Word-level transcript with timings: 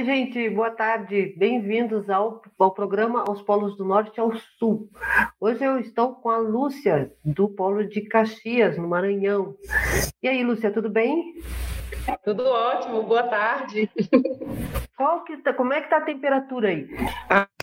Oi, 0.00 0.06
gente, 0.06 0.48
boa 0.48 0.70
tarde. 0.70 1.34
Bem-vindos 1.36 2.08
ao, 2.08 2.40
ao 2.58 2.70
programa 2.72 3.22
Aos 3.28 3.42
Polos 3.42 3.76
do 3.76 3.84
Norte 3.84 4.18
ao 4.18 4.34
Sul. 4.58 4.88
Hoje 5.38 5.62
eu 5.62 5.78
estou 5.78 6.14
com 6.14 6.30
a 6.30 6.38
Lúcia, 6.38 7.12
do 7.22 7.46
Polo 7.46 7.86
de 7.86 8.00
Caxias, 8.08 8.78
no 8.78 8.88
Maranhão. 8.88 9.54
E 10.22 10.26
aí, 10.26 10.42
Lúcia, 10.42 10.70
tudo 10.70 10.88
bem? 10.88 11.34
Tudo 12.24 12.46
ótimo, 12.46 13.02
boa 13.02 13.24
tarde. 13.24 13.90
Qual 14.96 15.24
que 15.24 15.36
tá, 15.38 15.52
como 15.54 15.72
é 15.72 15.80
que 15.80 15.86
está 15.86 15.98
a 15.98 16.04
temperatura 16.04 16.68
aí? 16.68 16.86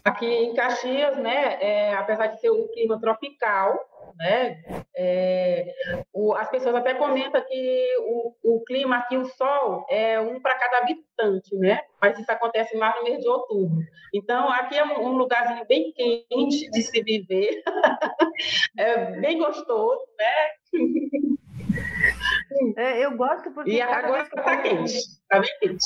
Aqui 0.04 0.26
em 0.26 0.54
Caxias, 0.54 1.18
né, 1.18 1.58
é, 1.62 1.94
apesar 1.94 2.28
de 2.28 2.40
ser 2.40 2.50
um 2.50 2.68
clima 2.70 3.00
tropical, 3.00 3.78
né? 4.18 4.64
É, 4.96 5.74
o, 6.14 6.34
as 6.34 6.50
pessoas 6.50 6.76
até 6.76 6.94
comentam 6.94 7.42
que 7.42 7.88
o, 8.00 8.34
o, 8.44 8.64
clima 8.64 8.98
aqui, 8.98 9.18
o 9.18 9.26
sol, 9.26 9.86
é 9.90 10.20
um 10.20 10.40
para 10.40 10.58
cada 10.58 10.80
habitante, 10.80 11.56
né? 11.58 11.82
Mas 12.02 12.18
isso 12.18 12.32
acontece 12.32 12.76
mais 12.78 12.96
no 12.96 13.04
mês 13.04 13.20
de 13.20 13.28
outubro. 13.28 13.78
Então, 14.14 14.50
aqui 14.50 14.78
é 14.78 14.84
um, 14.84 15.08
um 15.08 15.18
lugarzinho 15.18 15.66
bem 15.68 15.92
quente 15.94 16.70
de 16.72 16.82
se 16.82 17.04
viver, 17.04 17.62
é 18.78 19.12
bem 19.20 19.38
gostoso, 19.38 20.02
né? 20.18 21.38
É, 22.76 23.06
eu 23.06 23.16
gosto 23.16 23.52
porque. 23.52 23.72
E 23.72 23.82
agora 23.82 24.24
está 24.24 24.58
quente, 24.58 24.96
está 24.96 25.40
bem 25.40 25.50
quente. 25.60 25.86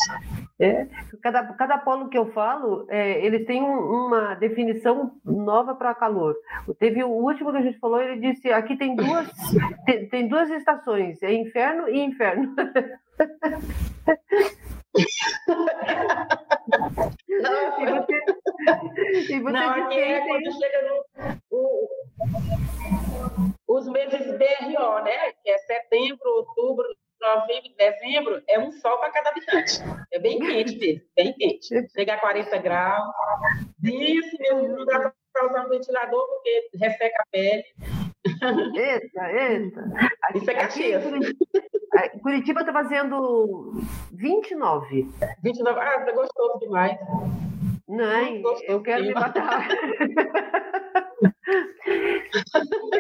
É, 0.60 0.88
cada, 1.22 1.44
cada 1.54 1.78
polo 1.80 2.10
que 2.10 2.18
eu 2.18 2.32
falo, 2.32 2.86
é, 2.90 3.24
eles 3.26 3.46
têm 3.46 3.62
um, 3.62 4.08
uma 4.08 4.36
definição 4.36 5.14
nova 5.26 5.76
para 5.76 5.96
calor. 5.96 6.36
Teve 6.80 7.04
o 7.04 7.10
último 7.10 7.52
que 7.52 7.58
a 7.58 7.62
gente 7.62 7.80
falou, 7.80 8.02
ele 8.02 8.20
disse: 8.20 8.52
aqui 8.52 8.78
tem 8.78 8.96
duas, 8.96 9.30
tem, 9.86 10.08
tem 10.08 10.28
duas 10.28 10.50
estações, 10.52 11.22
é 11.24 11.34
inferno 11.34 11.90
e 11.90 12.00
inferno. 12.00 12.56
Não, 17.28 17.82
e 17.82 17.86
você, 17.86 18.18
e 19.34 19.40
você 19.40 19.52
não 19.52 19.70
aqui 19.70 20.00
é 20.00 20.22
quando 20.28 20.52
chega 20.60 20.82
no, 20.82 21.06
o, 21.50 21.90
os 23.68 23.88
meses 23.88 24.28
BRO, 24.38 25.04
né? 25.04 25.32
Que 25.44 25.50
é 25.50 25.58
setembro, 25.60 26.30
outubro, 26.30 26.86
novembro, 27.22 27.72
dezembro, 27.78 28.44
é 28.48 28.60
um 28.60 28.72
sol 28.72 28.98
para 29.00 29.12
cada 29.12 29.30
habitante. 29.30 29.80
É 30.12 30.20
bem 30.20 30.40
quente 30.40 30.78
mesmo, 30.78 31.02
bem 31.16 31.34
quente. 31.34 31.68
Chega 31.92 32.16
a 32.16 32.20
40 32.20 32.58
graus. 32.58 33.14
Isso 33.84 34.38
mesmo, 34.40 34.68
não 34.68 34.86
dá 34.86 35.14
para 35.34 35.48
usar 35.48 35.66
um 35.66 35.70
ventilador 35.70 36.28
porque 36.28 36.70
resseca 36.76 37.22
a 37.22 37.26
pele. 37.32 37.64
Eita, 38.24 39.32
eita. 39.32 39.82
Aqui, 40.24 40.38
Isso 40.38 40.52
é 40.52 40.54
Caxias. 40.54 41.04
Curitiba, 41.04 41.40
Curitiba 42.22 42.60
está 42.62 42.72
fazendo 42.74 43.74
29. 44.14 45.08
29, 45.44 45.80
ah, 45.80 46.06
tá 46.06 46.12
gostoso 46.12 46.60
demais. 46.60 47.00
Não, 47.88 48.42
eu 48.68 48.82
quero 48.82 49.04
me 49.04 49.14
matar. 49.14 49.68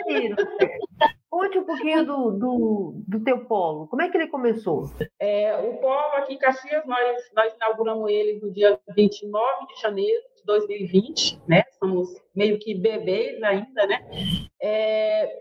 Menino, 0.05 0.36
conte 1.30 1.58
um 1.58 1.64
pouquinho 1.64 2.05
do, 2.05 2.31
do, 2.31 3.03
do, 3.08 3.23
teu 3.23 3.45
polo. 3.45 3.88
Como 3.88 4.02
é 4.02 4.09
que 4.09 4.17
ele 4.17 4.27
começou? 4.27 4.92
É, 5.19 5.55
o 5.58 5.77
polo 5.77 6.16
aqui 6.16 6.33
em 6.33 6.38
Caxias, 6.38 6.86
nós, 6.86 7.31
nós 7.33 7.53
inauguramos 7.53 8.11
ele 8.11 8.39
no 8.42 8.52
dia 8.52 8.77
29 8.95 9.67
de 9.67 9.81
janeiro 9.81 10.31
de 10.42 10.45
2020, 10.45 11.42
né? 11.47 11.64
Somos 11.80 12.09
meio 12.36 12.59
que 12.59 12.73
bebês 12.75 13.42
ainda, 13.44 13.88
né? 13.88 14.00
É, 14.61 15.39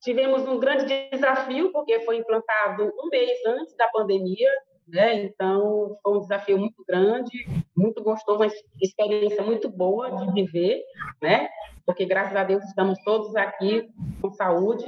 tivemos 0.00 0.46
um 0.48 0.58
grande 0.58 0.86
desafio, 1.10 1.70
porque 1.72 2.00
foi 2.00 2.16
implantado 2.16 2.92
um 2.98 3.08
mês 3.08 3.38
antes 3.46 3.76
da 3.76 3.88
pandemia, 3.88 4.50
né? 4.86 5.24
Então, 5.24 5.96
foi 6.02 6.16
um 6.16 6.20
desafio 6.20 6.58
muito 6.58 6.82
grande, 6.86 7.46
muito 7.76 8.02
gostoso, 8.02 8.38
uma 8.38 8.50
experiência 8.80 9.42
muito 9.42 9.68
boa 9.68 10.10
de 10.10 10.32
viver, 10.32 10.82
né? 11.22 11.48
Porque, 11.84 12.04
graças 12.04 12.36
a 12.36 12.44
Deus, 12.44 12.62
estamos 12.64 12.98
todos 13.02 13.34
aqui 13.34 13.88
com 14.20 14.30
saúde. 14.32 14.84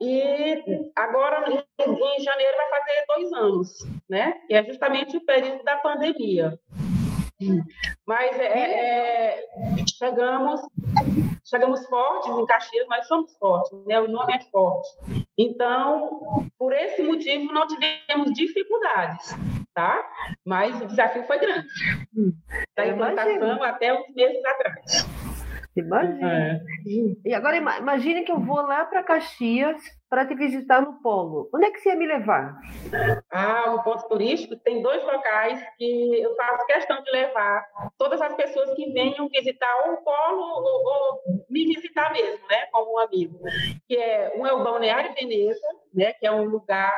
E 0.00 0.90
agora, 0.96 1.50
em 1.50 2.22
janeiro, 2.22 2.56
vai 2.56 2.70
fazer 2.70 3.04
dois 3.08 3.32
anos, 3.32 3.78
né? 4.08 4.32
Que 4.46 4.54
é 4.54 4.64
justamente 4.64 5.16
o 5.16 5.24
período 5.24 5.62
da 5.64 5.76
pandemia. 5.76 6.58
Mas 8.06 8.38
é, 8.38 8.44
é, 8.44 9.46
chegamos, 9.98 10.60
chegamos 11.44 11.86
fortes 11.86 12.30
em 12.30 12.46
Caxias, 12.46 12.86
nós 12.88 13.06
somos 13.06 13.36
fortes, 13.38 13.72
né? 13.86 14.00
o 14.00 14.08
nome 14.08 14.34
é 14.34 14.40
forte. 14.50 14.88
Então, 15.36 16.48
por 16.58 16.72
esse 16.72 17.02
motivo, 17.02 17.52
não 17.52 17.66
tivemos 17.66 18.32
dificuldades, 18.34 19.34
tá? 19.74 20.04
Mas 20.44 20.80
o 20.80 20.86
desafio 20.86 21.24
foi 21.24 21.38
grande. 21.38 21.66
Da 22.76 22.86
implantação 22.86 23.62
até 23.62 23.92
uns 23.92 24.14
meses 24.14 24.44
atrás. 24.44 25.08
Imagina. 25.76 26.32
É. 26.32 26.60
E 27.24 27.34
agora 27.34 27.56
imagine 27.56 28.22
que 28.22 28.30
eu 28.30 28.38
vou 28.38 28.60
lá 28.62 28.84
para 28.84 29.02
Caxias 29.02 29.82
para 30.14 30.26
te 30.26 30.34
visitar 30.36 30.80
no 30.80 30.92
Polo. 31.02 31.50
Onde 31.52 31.66
é 31.66 31.70
que 31.72 31.80
você 31.80 31.88
ia 31.88 31.96
me 31.96 32.06
levar? 32.06 32.56
Ah, 33.32 33.74
o 33.74 33.82
ponto 33.82 34.06
turístico 34.06 34.54
tem 34.54 34.80
dois 34.80 35.02
locais 35.02 35.60
que 35.76 36.22
eu 36.22 36.36
faço 36.36 36.66
questão 36.66 37.02
de 37.02 37.10
levar 37.10 37.66
todas 37.98 38.22
as 38.22 38.32
pessoas 38.34 38.72
que 38.74 38.92
venham 38.92 39.28
visitar 39.28 39.90
o 39.90 39.96
Polo 40.04 40.40
ou, 40.40 40.86
ou 40.86 41.44
me 41.50 41.66
visitar 41.66 42.12
mesmo, 42.12 42.46
né, 42.48 42.66
como 42.70 42.94
um 42.94 42.98
amigo. 43.00 43.40
Que 43.88 43.96
é 43.96 44.32
um 44.36 44.46
é 44.46 44.52
o 44.52 44.62
Balneário 44.62 45.12
Veneza, 45.14 45.66
né, 45.92 46.12
que 46.12 46.24
é 46.24 46.30
um 46.30 46.44
lugar 46.44 46.94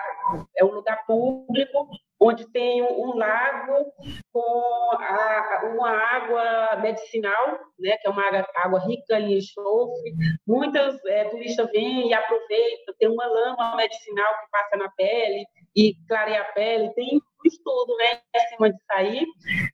é 0.55 0.63
um 0.63 0.73
lugar 0.73 1.07
público 1.07 1.89
onde 2.21 2.51
tem 2.51 2.83
um 2.83 3.15
lago 3.15 3.93
com 4.33 4.91
a, 4.93 5.61
uma 5.75 5.91
água 5.91 6.77
medicinal, 6.81 7.59
né, 7.79 7.97
que 7.99 8.07
é 8.07 8.11
uma 8.11 8.27
água, 8.27 8.47
água 8.57 8.81
rica 8.81 9.21
em 9.21 9.39
enxofre. 9.39 10.15
Muitas 10.47 11.05
é, 11.07 11.25
turistas 11.25 11.71
vêm 11.71 12.09
e 12.09 12.15
aproveitam, 12.15 12.95
tem 12.99 13.09
uma 13.09 13.27
lama 13.27 13.77
medicinal 13.77 14.33
que 14.41 14.51
passa 14.51 14.77
na 14.77 14.89
pele 14.91 15.47
e 15.75 15.95
clareia 16.09 16.41
a 16.41 16.53
pele, 16.53 16.93
tem 16.95 17.21
estudo 17.45 17.97
né, 17.97 18.21
em 18.35 18.49
cima 18.49 18.71
disso 18.71 18.85
aí. 18.91 19.27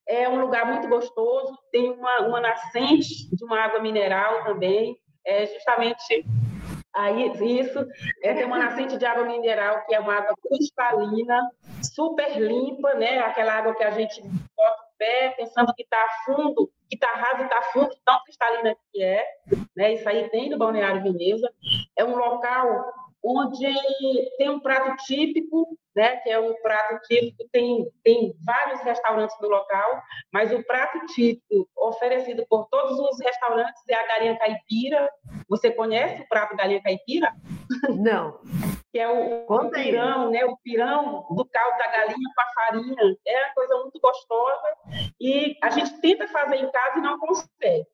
É 0.09 0.29
um 0.29 0.41
lugar 0.41 0.67
muito 0.67 0.89
gostoso, 0.89 1.57
tem 1.71 1.91
uma, 1.91 2.21
uma 2.27 2.41
nascente 2.41 3.35
de 3.35 3.45
uma 3.45 3.61
água 3.61 3.81
mineral 3.81 4.45
também, 4.45 4.97
é 5.25 5.47
justamente 5.47 6.25
Aí, 6.95 7.33
isso 7.59 7.87
é 8.23 8.45
uma 8.45 8.59
nascente 8.59 8.99
de 8.99 9.07
água 9.07 9.25
mineral, 9.25 9.85
que 9.87 9.95
é 9.95 10.01
uma 10.01 10.15
água 10.15 10.35
cristalina, 10.47 11.51
super 11.83 12.39
limpa, 12.39 12.95
né? 12.95 13.19
Aquela 13.21 13.55
água 13.55 13.75
que 13.75 13.83
a 13.83 13.91
gente 13.91 14.21
bota 14.23 14.83
o 14.83 14.99
pé 14.99 15.31
pensando 15.31 15.73
que 15.75 15.83
está 15.83 16.05
fundo, 16.27 16.71
que 16.89 16.97
está 16.97 17.09
raso 17.09 17.43
e 17.43 17.45
está 17.45 17.63
fundo, 17.73 17.97
tão 18.05 18.23
cristalina 18.25 18.77
que 18.93 19.03
é. 19.03 19.27
Né? 19.75 19.95
Isso 19.95 20.09
aí 20.09 20.29
tem 20.29 20.51
no 20.51 20.59
Balneário 20.59 21.03
Veneza. 21.03 21.51
É 21.97 22.05
um 22.05 22.15
local 22.15 22.93
onde 23.25 23.67
tem 24.37 24.51
um 24.51 24.61
prato 24.61 24.97
típico, 25.05 25.79
né, 25.95 26.17
que 26.17 26.31
é 26.31 26.41
um 26.41 26.55
prato 26.63 27.01
típico, 27.07 27.49
tem, 27.53 27.87
tem 28.03 28.35
vários 28.45 28.81
restaurantes 28.81 29.37
no 29.41 29.49
local, 29.49 30.03
mas 30.33 30.53
o 30.53 30.63
prato 30.65 30.99
típico 31.07 31.69
oferecido 31.77 32.45
por 32.49 32.67
todos 32.69 32.99
os 32.99 33.21
restaurantes 33.21 33.83
é 33.89 33.95
a 33.95 34.07
galinha 34.07 34.39
caipira. 34.39 35.11
Você 35.49 35.71
conhece 35.71 36.23
o 36.23 36.29
prato 36.29 36.57
galinha 36.57 36.83
caipira? 36.83 37.33
Não. 37.91 38.41
que 38.91 38.99
é 38.99 39.09
o, 39.09 39.47
o, 39.47 39.71
pirão, 39.71 40.31
né? 40.31 40.45
O 40.45 40.57
pirão 40.59 41.27
do 41.31 41.45
caldo 41.45 41.79
da 41.79 41.89
galinha 41.89 42.29
com 42.35 42.41
a 42.41 42.55
farinha. 42.55 43.17
É 43.27 43.45
uma 43.45 43.55
coisa 43.55 43.77
muito 43.79 44.01
gostosa 44.01 44.77
e 45.21 45.57
a 45.63 45.71
gente 45.71 46.01
tenta 46.01 46.27
fazer 46.29 46.57
em 46.57 46.71
casa 46.71 46.99
e 46.99 47.03
não 47.03 47.19
consegue. 47.19 47.87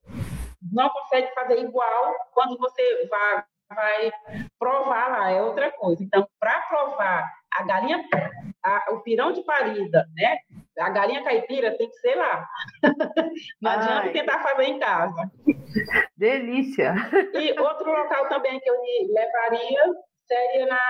Não 0.73 0.89
consegue 0.89 1.33
fazer 1.35 1.59
igual 1.61 2.15
quando 2.33 2.59
você 2.59 3.07
vai 3.09 3.45
vai 3.75 4.11
provar 4.59 5.11
lá, 5.11 5.31
é 5.31 5.43
outra 5.43 5.70
coisa. 5.73 6.03
Então, 6.03 6.26
para 6.41 6.61
provar 6.62 7.31
a 7.55 7.62
galinha, 7.65 8.05
a, 8.65 8.93
o 8.93 9.00
pirão 9.00 9.32
de 9.32 9.43
parida, 9.43 10.06
né? 10.15 10.38
A 10.79 10.91
galinha 10.91 11.25
caipira 11.25 11.76
tem 11.76 11.88
que 11.88 11.97
ser 11.97 12.15
lá. 12.15 12.49
Não 13.61 13.70
Ai. 13.70 13.76
adianta 13.79 14.12
tentar 14.12 14.38
fazer 14.41 14.65
em 14.65 14.79
casa. 14.79 15.31
Delícia! 16.17 16.94
E 17.35 17.59
outro 17.59 17.91
local 17.91 18.29
também 18.29 18.61
que 18.61 18.70
eu 18.70 18.76
levaria 19.12 19.81
seria 20.26 20.67
na 20.67 20.81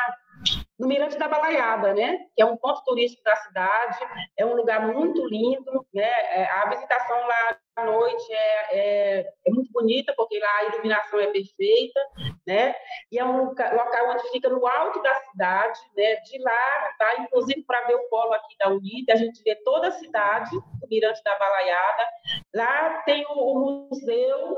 no 0.79 0.87
Mirante 0.87 1.19
da 1.19 1.27
Balaiada, 1.27 1.93
né? 1.93 2.19
Que 2.37 2.43
é 2.43 2.47
um 2.47 2.57
ponto 2.57 2.83
turístico 2.85 3.23
da 3.25 3.35
cidade, 3.37 3.99
é 4.37 4.47
um 4.47 4.55
lugar 4.55 4.87
muito 4.87 5.27
lindo, 5.27 5.87
né? 5.93 6.03
É, 6.03 6.49
a 6.51 6.69
visitação 6.69 7.19
lá 7.27 7.59
à 7.77 7.85
noite 7.85 8.33
é, 8.33 8.69
é, 8.71 9.33
é, 9.47 9.51
muito 9.51 9.73
bonita, 9.73 10.13
porque 10.17 10.39
lá 10.39 10.59
a 10.59 10.65
iluminação 10.67 11.19
é 11.19 11.27
perfeita, 11.29 12.01
né? 12.47 12.75
E 13.11 13.19
é 13.19 13.25
um 13.25 13.47
local 13.47 14.11
onde 14.11 14.31
fica 14.31 14.49
no 14.49 14.65
alto 14.67 15.03
da 15.03 15.15
cidade, 15.15 15.81
né? 15.97 16.17
De 16.17 16.39
lá, 16.43 16.95
tá? 16.99 17.23
Inclusive 17.23 17.65
para 17.65 17.87
ver 17.87 17.97
o 17.97 18.09
polo 18.09 18.33
aqui 18.35 18.57
da 18.59 18.69
Unida, 18.69 19.15
a 19.15 19.17
gente 19.17 19.43
vê 19.43 19.57
toda 19.57 19.89
a 19.89 19.93
cidade, 19.93 20.57
o 20.57 20.89
Mirante 20.89 21.23
da 21.25 21.37
Balaiada. 21.39 22.09
Lá 22.55 23.03
tem 23.05 23.27
o, 23.27 23.33
o 23.33 23.89
museu 23.91 24.57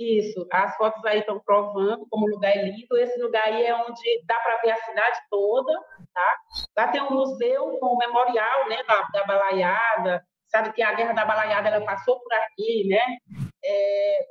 isso, 0.00 0.46
as 0.52 0.76
fotos 0.76 1.04
aí 1.04 1.20
estão 1.20 1.40
provando 1.40 2.06
como 2.10 2.26
o 2.26 2.30
lugar 2.30 2.56
é 2.56 2.62
lindo. 2.62 2.96
Esse 2.98 3.20
lugar 3.20 3.44
aí 3.44 3.64
é 3.64 3.74
onde 3.74 4.22
dá 4.26 4.36
para 4.40 4.56
ver 4.58 4.70
a 4.70 4.76
cidade 4.76 5.18
toda, 5.30 5.72
tá? 6.14 6.36
Lá 6.76 6.88
tem 6.88 7.02
um 7.02 7.10
museu 7.10 7.78
com 7.78 7.86
o 7.86 7.98
memorial, 7.98 8.68
né, 8.68 8.82
da, 8.86 9.02
da 9.12 9.24
balaiada, 9.24 10.24
sabe 10.50 10.72
que 10.72 10.82
a 10.82 10.92
Guerra 10.92 11.12
da 11.12 11.24
Balaiada 11.24 11.68
ela 11.68 11.84
passou 11.84 12.18
por 12.20 12.32
aqui, 12.34 12.88
né? 12.88 13.00
É, 13.64 14.26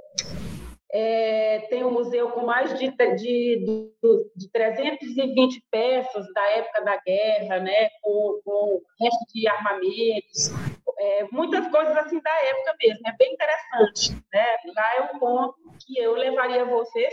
é, 0.91 1.59
tem 1.69 1.83
um 1.83 1.91
museu 1.91 2.31
com 2.31 2.45
mais 2.45 2.77
de, 2.77 2.89
de, 2.89 3.91
de 4.35 4.51
320 4.51 5.63
peças 5.69 6.25
da 6.33 6.43
época 6.51 6.81
da 6.83 6.97
guerra, 6.97 7.59
né? 7.59 7.89
com, 8.01 8.41
com 8.43 8.81
resto 8.99 9.25
de 9.33 9.47
armamentos, 9.47 10.51
é, 10.99 11.27
muitas 11.31 11.67
coisas 11.67 11.95
assim 11.97 12.19
da 12.21 12.43
época 12.45 12.75
mesmo, 12.81 13.07
é 13.07 13.15
bem 13.17 13.33
interessante. 13.33 14.11
Né? 14.33 14.45
Lá 14.75 14.95
é 14.97 15.01
um 15.13 15.19
ponto 15.19 15.55
que 15.85 15.99
eu 15.99 16.13
levaria 16.13 16.65
você, 16.65 17.09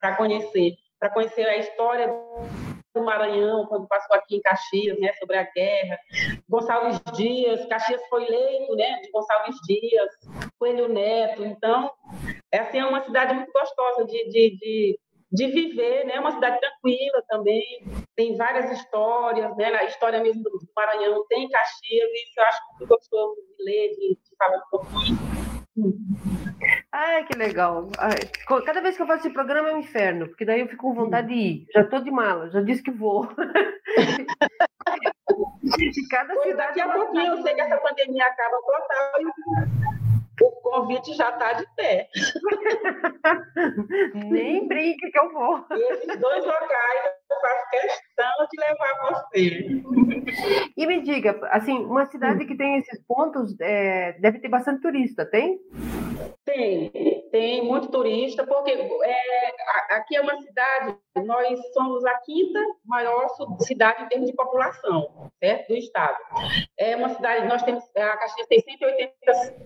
para 0.00 0.16
conhecer, 0.16 0.74
para 0.98 1.10
conhecer 1.10 1.46
a 1.46 1.56
história 1.56 2.08
do 2.94 3.04
Maranhão, 3.04 3.66
quando 3.66 3.86
passou 3.86 4.16
aqui 4.16 4.36
em 4.36 4.40
Caxias, 4.40 4.98
né, 4.98 5.12
sobre 5.14 5.36
a 5.36 5.44
guerra. 5.44 5.98
Gonçalves 6.48 7.00
Dias, 7.14 7.64
Caxias 7.66 8.02
foi 8.08 8.26
eleito, 8.26 8.74
né, 8.74 9.00
de 9.00 9.10
Gonçalves 9.12 9.56
Dias, 9.66 10.10
Coelho 10.60 10.88
Neto. 10.92 11.42
Então, 11.42 11.90
essa 12.52 12.68
assim, 12.68 12.78
é 12.78 12.84
uma 12.84 13.02
cidade 13.02 13.34
muito 13.34 13.50
gostosa 13.50 14.04
de, 14.04 14.28
de, 14.28 14.56
de, 14.58 14.98
de 15.32 15.46
viver, 15.46 16.04
né, 16.04 16.20
uma 16.20 16.32
cidade 16.32 16.60
tranquila 16.60 17.24
também. 17.26 17.64
Tem 18.14 18.36
várias 18.36 18.70
histórias, 18.70 19.56
né, 19.56 19.74
a 19.74 19.84
história 19.84 20.20
mesmo 20.20 20.42
do 20.42 20.60
Maranhão 20.76 21.24
tem 21.28 21.48
Caxias, 21.48 22.10
e 22.10 22.24
isso 22.24 22.38
eu 22.38 22.44
acho 22.44 22.60
muito 22.68 22.86
gostoso 22.86 23.36
de 23.36 23.64
ler, 23.64 23.88
de, 23.88 24.18
de 24.22 24.36
falar 24.36 24.58
um 24.58 24.68
pouquinho. 24.70 25.18
Ai, 26.92 27.24
que 27.24 27.38
legal. 27.38 27.88
Ai, 27.98 28.18
cada 28.66 28.82
vez 28.82 28.96
que 28.96 29.02
eu 29.02 29.06
faço 29.06 29.20
esse 29.20 29.32
programa 29.32 29.70
é 29.70 29.74
um 29.74 29.78
inferno, 29.78 30.28
porque 30.28 30.44
daí 30.44 30.60
eu 30.60 30.68
fico 30.68 30.82
com 30.82 30.94
vontade 30.94 31.28
de 31.28 31.34
ir. 31.34 31.66
Já 31.72 31.80
estou 31.82 32.00
de 32.00 32.10
mala, 32.10 32.50
já 32.50 32.60
disse 32.60 32.82
que 32.82 32.90
vou. 32.90 33.26
cada 36.10 36.34
cidade. 36.42 36.56
Daqui 36.56 36.80
a 36.80 36.92
pouquinho, 36.92 37.36
eu 37.36 37.42
sei 37.42 37.54
que 37.54 37.60
essa 37.60 37.78
pandemia 37.78 38.26
acaba 38.26 38.56
total 38.60 39.12
convite 40.70 41.14
já 41.14 41.30
está 41.30 41.54
de 41.54 41.66
pé. 41.76 42.08
Nem 44.14 44.68
brinque 44.68 45.10
que 45.10 45.18
eu 45.18 45.32
vou. 45.32 45.64
E 45.70 45.92
esses 45.92 46.20
dois 46.20 46.44
locais 46.44 47.10
eu 47.30 47.40
faço 47.40 47.70
questão 47.70 48.46
de 48.50 48.60
levar 48.60 48.92
você. 49.10 49.82
E 50.76 50.86
me 50.86 51.00
diga, 51.02 51.40
assim, 51.50 51.78
uma 51.78 52.04
cidade 52.06 52.44
que 52.46 52.56
tem 52.56 52.78
esses 52.78 53.02
pontos 53.06 53.58
é, 53.60 54.12
deve 54.20 54.38
ter 54.38 54.48
bastante 54.48 54.80
turista, 54.82 55.26
tem? 55.26 55.58
Tem, 56.44 56.90
tem 57.30 57.64
muito 57.64 57.88
turista, 57.88 58.44
porque 58.46 58.70
é, 58.70 59.94
aqui 59.94 60.16
é 60.16 60.20
uma 60.20 60.36
cidade, 60.40 60.96
nós 61.24 61.58
somos 61.72 62.04
a 62.04 62.14
quinta 62.18 62.60
maior 62.84 63.28
cidade 63.60 64.04
em 64.04 64.08
termos 64.08 64.28
de 64.28 64.36
população, 64.36 65.30
certo? 65.38 65.68
Do 65.68 65.76
estado. 65.76 66.18
É 66.78 66.96
uma 66.96 67.10
cidade, 67.10 67.46
nós 67.46 67.62
temos, 67.62 67.84
a 67.96 68.16
Caxias 68.16 68.46
tem 68.48 68.60
180, 68.60 69.14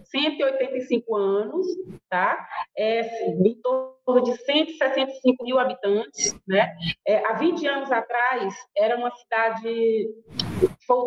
185 0.04 1.16
anos, 1.16 1.66
tá? 2.10 2.46
É, 2.76 3.28
em 3.28 3.60
torno 3.62 4.22
de 4.24 4.36
165 4.36 5.44
mil 5.44 5.58
habitantes, 5.58 6.36
né? 6.46 6.74
É, 7.06 7.24
há 7.26 7.34
20 7.34 7.66
anos 7.66 7.92
atrás, 7.92 8.54
era 8.76 8.96
uma 8.96 9.10
cidade 9.10 10.08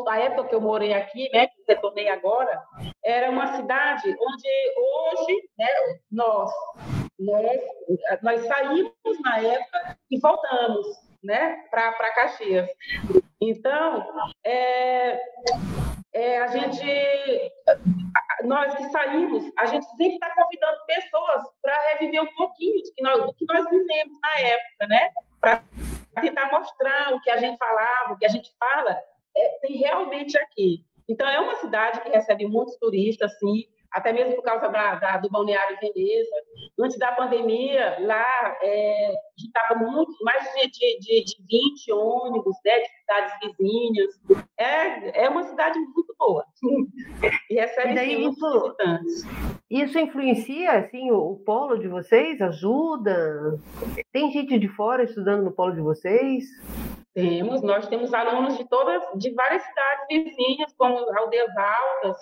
a 0.10 0.20
época 0.20 0.50
que 0.50 0.56
eu 0.56 0.62
morei 0.62 0.94
aqui, 0.94 1.30
né, 1.34 1.48
que 1.48 1.64
retornei 1.68 2.10
agora, 2.10 2.62
era 3.04 3.30
uma 3.30 3.56
cidade 3.56 4.10
onde 4.10 4.50
hoje, 4.78 5.50
né, 5.58 5.68
nós, 6.12 6.52
nós, 7.20 7.62
nós 8.22 8.42
saímos 8.48 9.22
na 9.24 9.40
época 9.40 9.98
e 10.10 10.20
voltamos, 10.20 10.88
né, 11.24 11.64
para 11.70 12.14
Caxias. 12.16 12.70
Então, 13.40 14.34
é, 14.44 15.20
é, 16.14 16.40
a 16.40 16.48
gente, 16.48 17.52
nós 18.44 18.74
que 18.76 18.90
saímos, 18.90 19.52
a 19.58 19.66
gente 19.68 19.86
sempre 19.86 20.16
está 20.16 20.34
convidando 20.34 20.78
pessoas 20.88 21.44
para 21.62 21.78
reviver 21.94 22.24
um 22.24 22.36
pouquinho 22.36 22.82
do 22.82 22.94
que 22.94 23.04
nós, 23.04 23.26
do 23.26 23.34
que 23.34 23.46
nós 23.46 23.70
vivemos 23.70 24.20
na 24.22 24.40
época, 24.40 24.88
né, 24.88 25.12
para 25.40 25.64
tentar 26.22 26.52
mostrar 26.52 27.14
o 27.14 27.22
que 27.22 27.30
a 27.30 27.38
gente 27.38 27.58
falava, 27.58 28.14
o 28.14 28.18
que 28.18 28.26
a 28.26 28.30
gente 28.30 28.52
fala, 28.60 29.00
é, 29.38 29.60
tem 29.62 29.78
realmente 29.78 30.38
aqui. 30.38 30.84
Então, 31.10 31.28
é 31.28 31.40
uma 31.40 31.56
cidade 31.56 32.02
que 32.02 32.10
recebe 32.10 32.46
muitos 32.48 32.76
turistas, 32.78 33.38
sim, 33.40 33.64
até 33.92 34.12
mesmo 34.12 34.36
por 34.36 34.44
causa 34.44 34.68
da, 34.68 34.96
da, 34.96 35.18
do 35.18 35.30
balneário 35.30 35.78
Veneza. 35.80 36.36
Antes 36.80 36.98
da 36.98 37.12
pandemia, 37.14 37.98
lá 38.02 38.58
é, 38.62 39.14
estava 39.38 39.80
muito, 39.80 40.12
mais 40.22 40.44
de, 40.54 41.00
de, 41.00 41.24
de 41.24 41.36
20 41.50 41.92
ônibus 41.94 42.56
né, 42.66 42.80
de 42.80 42.90
cidades 43.00 43.34
vizinhas. 43.42 44.44
É, 44.58 45.24
é 45.24 45.30
uma 45.30 45.44
cidade 45.44 45.80
muito 45.80 46.14
boa. 46.20 46.46
e 47.50 47.56
recebe 47.56 47.92
e 47.92 47.96
daí, 47.96 48.26
isso, 48.26 48.62
visitantes. 48.62 49.24
Isso 49.70 50.00
influencia 50.00 50.72
assim, 50.74 51.10
o, 51.12 51.32
o 51.32 51.38
polo 51.38 51.78
de 51.78 51.88
vocês? 51.88 52.42
Ajuda? 52.42 53.60
Tem 54.12 54.32
gente 54.32 54.60
de 54.60 54.68
fora 54.68 55.04
estudando 55.04 55.44
no 55.44 55.52
polo 55.52 55.74
de 55.74 55.82
vocês? 55.82 56.46
Temos, 57.18 57.64
nós 57.64 57.88
temos 57.88 58.14
alunos 58.14 58.60
de 58.60 58.70
todas, 58.70 59.02
de 59.16 59.32
várias 59.32 59.64
cidades 59.64 60.06
vizinhas, 60.08 60.72
como 60.78 61.00
Aldeias 61.18 61.50
Altas, 61.58 62.16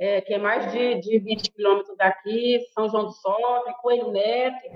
é, 0.00 0.20
que 0.20 0.34
é 0.34 0.38
mais 0.38 0.72
de, 0.72 0.96
de 0.96 1.20
20 1.20 1.52
quilômetros 1.52 1.96
daqui, 1.96 2.58
São 2.74 2.88
João 2.88 3.04
do 3.04 3.12
Sopre, 3.12 3.72
Coelho 3.80 4.10
Neto, 4.10 4.66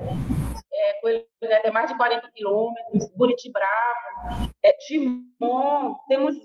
é, 0.72 0.92
Coelho 1.00 1.26
Neto 1.42 1.66
é 1.66 1.70
mais 1.72 1.90
de 1.90 1.96
40 1.96 2.30
quilômetros, 2.30 3.10
Buriti 3.16 3.50
Bravo, 3.50 4.52
é, 4.62 4.72
Timon, 4.74 5.96
temos 6.06 6.36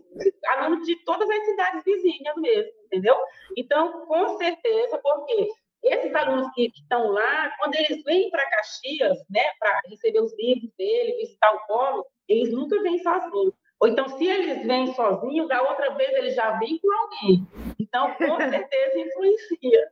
alunos 0.57 0.83
de 0.87 0.95
todas 1.05 1.29
as 1.29 1.45
cidades 1.45 1.83
vizinhas 1.83 2.35
mesmo, 2.37 2.71
entendeu? 2.85 3.15
Então, 3.55 4.03
com 4.07 4.35
certeza, 4.39 4.97
porque 4.97 5.47
esses 5.83 6.15
alunos 6.15 6.51
que, 6.55 6.71
que 6.71 6.81
estão 6.81 7.11
lá, 7.11 7.51
quando 7.59 7.75
eles 7.75 8.03
vêm 8.03 8.31
para 8.31 8.49
Caxias, 8.49 9.19
né, 9.29 9.43
para 9.59 9.79
receber 9.87 10.21
os 10.21 10.35
livros 10.37 10.71
dele, 10.75 11.17
visitar 11.17 11.53
o 11.53 11.67
polo, 11.67 12.05
eles 12.31 12.53
nunca 12.53 12.81
vêm 12.81 12.99
sozinhos. 12.99 13.53
Ou 13.79 13.87
então, 13.87 14.07
se 14.09 14.27
eles 14.27 14.65
vêm 14.65 14.93
sozinhos, 14.93 15.47
da 15.47 15.61
outra 15.63 15.95
vez 15.95 16.13
eles 16.13 16.35
já 16.35 16.51
vêm 16.59 16.79
com 16.79 16.91
alguém. 16.93 17.47
Então, 17.79 18.13
com 18.13 18.37
certeza 18.49 18.99
influencia. 18.99 19.91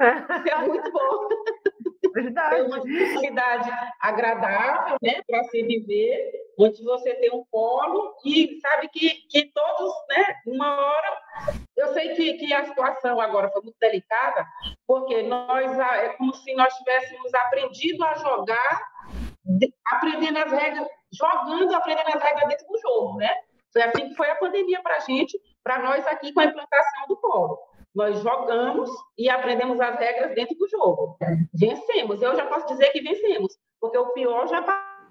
Isso 0.00 0.48
é 0.48 0.66
muito 0.66 0.90
bom. 0.90 1.28
Verdade. 2.12 2.56
É 2.56 2.62
uma 2.62 2.80
cidade 3.20 3.70
agradável, 4.00 4.96
né, 5.02 5.22
para 5.28 5.44
se 5.44 5.62
viver, 5.62 6.32
onde 6.58 6.82
você 6.82 7.14
tem 7.14 7.30
um 7.32 7.44
polo 7.50 8.14
e 8.24 8.58
sabe 8.60 8.88
que, 8.88 9.10
que 9.28 9.50
todos, 9.52 9.94
né, 10.08 10.24
uma 10.46 10.74
hora. 10.74 11.20
Eu 11.76 11.92
sei 11.94 12.14
que, 12.14 12.34
que 12.34 12.52
a 12.52 12.64
situação 12.64 13.20
agora 13.20 13.50
foi 13.50 13.62
muito 13.62 13.76
delicada, 13.80 14.46
porque 14.86 15.22
nós 15.22 15.78
é 15.78 16.10
como 16.10 16.34
se 16.34 16.52
nós 16.54 16.74
tivéssemos 16.74 17.32
aprendido 17.32 18.04
a 18.04 18.14
jogar, 18.14 18.90
aprendendo 19.86 20.38
as 20.38 20.52
regras 20.52 20.88
jogando, 21.12 21.74
aprendendo 21.74 22.08
as 22.08 22.22
regras 22.22 22.48
dentro 22.48 22.66
do 22.66 22.78
jogo, 22.78 23.18
né? 23.18 23.34
Foi 23.72 23.82
assim 23.82 24.08
que 24.08 24.14
foi 24.14 24.30
a 24.30 24.36
pandemia 24.36 24.80
para 24.82 24.96
a 24.96 25.00
gente, 25.00 25.38
para 25.62 25.80
nós 25.80 26.06
aqui 26.06 26.32
com 26.32 26.40
a 26.40 26.44
implantação 26.44 27.06
do 27.08 27.16
polo. 27.16 27.58
Nós 27.94 28.20
jogamos 28.20 28.90
e 29.18 29.28
aprendemos 29.28 29.80
as 29.80 29.98
regras 29.98 30.34
dentro 30.34 30.56
do 30.56 30.68
jogo. 30.68 31.16
Vencemos. 31.54 32.22
Eu 32.22 32.36
já 32.36 32.46
posso 32.46 32.66
dizer 32.66 32.90
que 32.90 33.00
vencemos, 33.00 33.56
porque 33.80 33.98
o 33.98 34.12
pior 34.12 34.46
já 34.48 34.62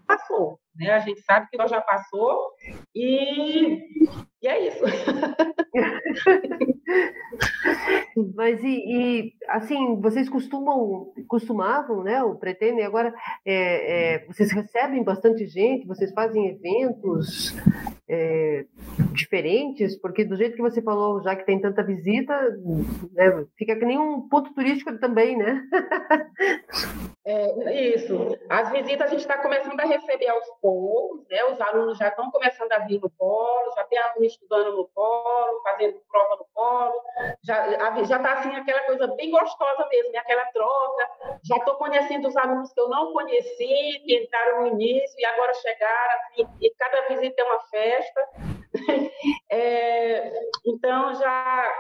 passou. 0.07 0.59
Né? 0.75 0.91
A 0.91 0.99
gente 0.99 1.21
sabe 1.21 1.47
que 1.47 1.57
pior 1.57 1.67
já 1.67 1.81
passou 1.81 2.51
e, 2.95 3.79
e 4.41 4.47
é 4.47 4.67
isso. 4.67 4.83
Mas 8.35 8.63
e, 8.63 8.67
e, 8.67 9.33
assim, 9.49 9.99
vocês 9.99 10.29
costumam, 10.29 11.11
costumavam, 11.27 12.03
né? 12.03 12.23
O 12.23 12.35
pretendem 12.35 12.85
agora, 12.85 13.13
é, 13.45 14.15
é, 14.15 14.25
vocês 14.25 14.51
recebem 14.51 15.03
bastante 15.03 15.45
gente, 15.47 15.87
vocês 15.87 16.11
fazem 16.13 16.47
eventos 16.47 17.55
é, 18.07 18.65
diferentes, 19.13 19.95
porque 19.99 20.23
do 20.23 20.35
jeito 20.35 20.55
que 20.55 20.61
você 20.61 20.81
falou, 20.81 21.21
já 21.21 21.35
que 21.35 21.45
tem 21.45 21.59
tanta 21.59 21.83
visita, 21.83 22.33
né, 23.13 23.45
fica 23.57 23.75
que 23.75 23.85
nem 23.85 23.99
um 23.99 24.27
ponto 24.27 24.53
turístico 24.53 24.97
também, 24.99 25.37
né? 25.37 25.61
É, 27.25 27.93
isso. 27.93 28.15
As 28.49 28.71
visitas 28.71 29.07
a 29.07 29.11
gente 29.11 29.19
está 29.19 29.37
começando 29.37 29.79
a 29.79 29.85
receber 29.85 30.27
aos 30.29 30.45
poucos, 30.61 31.27
né? 31.29 31.43
Os 31.45 31.61
alunos 31.61 31.97
já 31.97 32.07
estão 32.07 32.31
começando 32.31 32.71
a 32.71 32.79
vir 32.79 32.99
no 32.99 33.09
polo, 33.11 33.71
já 33.75 33.83
tem 33.83 33.99
aluno 33.99 34.25
estudando 34.25 34.75
no 34.75 34.87
polo, 34.87 35.61
fazendo 35.61 36.01
prova 36.09 36.37
no 36.37 36.45
polo, 36.55 36.93
já 37.43 37.99
está 38.01 38.33
assim 38.33 38.55
aquela 38.55 38.81
coisa 38.85 39.07
bem 39.15 39.29
gostosa 39.29 39.38
mesmo, 39.89 40.11
né? 40.11 40.19
aquela 40.19 40.45
troca. 40.45 41.09
Já 41.43 41.57
estou 41.57 41.75
conhecendo 41.75 42.27
os 42.27 42.35
alunos 42.35 42.71
que 42.73 42.79
eu 42.79 42.89
não 42.89 43.13
conheci, 43.13 44.01
que 44.05 44.23
entraram 44.23 44.61
no 44.61 44.67
início 44.67 45.15
e 45.19 45.25
agora 45.25 45.53
chegaram, 45.53 46.19
assim, 46.21 46.47
e 46.61 46.73
cada 46.75 47.07
visita 47.07 47.41
é 47.41 47.45
uma 47.45 47.59
festa. 47.69 48.29
É, 49.51 50.31
então, 50.63 51.13
já 51.15 51.73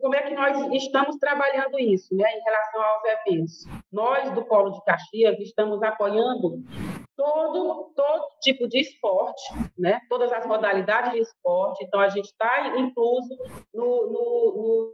como 0.00 0.14
é 0.14 0.22
que 0.22 0.34
nós 0.34 0.56
estamos 0.72 1.16
trabalhando 1.18 1.78
isso 1.78 2.14
né, 2.14 2.24
em 2.36 2.40
relação 2.40 2.82
aos 2.82 3.04
eventos? 3.04 3.64
Nós, 3.92 4.30
do 4.32 4.44
Polo 4.44 4.70
de 4.70 4.82
Caxias, 4.84 5.38
estamos 5.38 5.82
apoiando 5.82 6.64
todo, 7.16 7.92
todo 7.94 8.24
tipo 8.40 8.66
de 8.66 8.80
esporte, 8.80 9.42
né? 9.78 10.00
todas 10.08 10.32
as 10.32 10.46
modalidades 10.46 11.12
de 11.12 11.20
esporte. 11.20 11.84
Então, 11.84 12.00
a 12.00 12.08
gente 12.08 12.26
está 12.26 12.66
incluso 12.78 13.36
no, 13.74 14.10
no, 14.10 14.92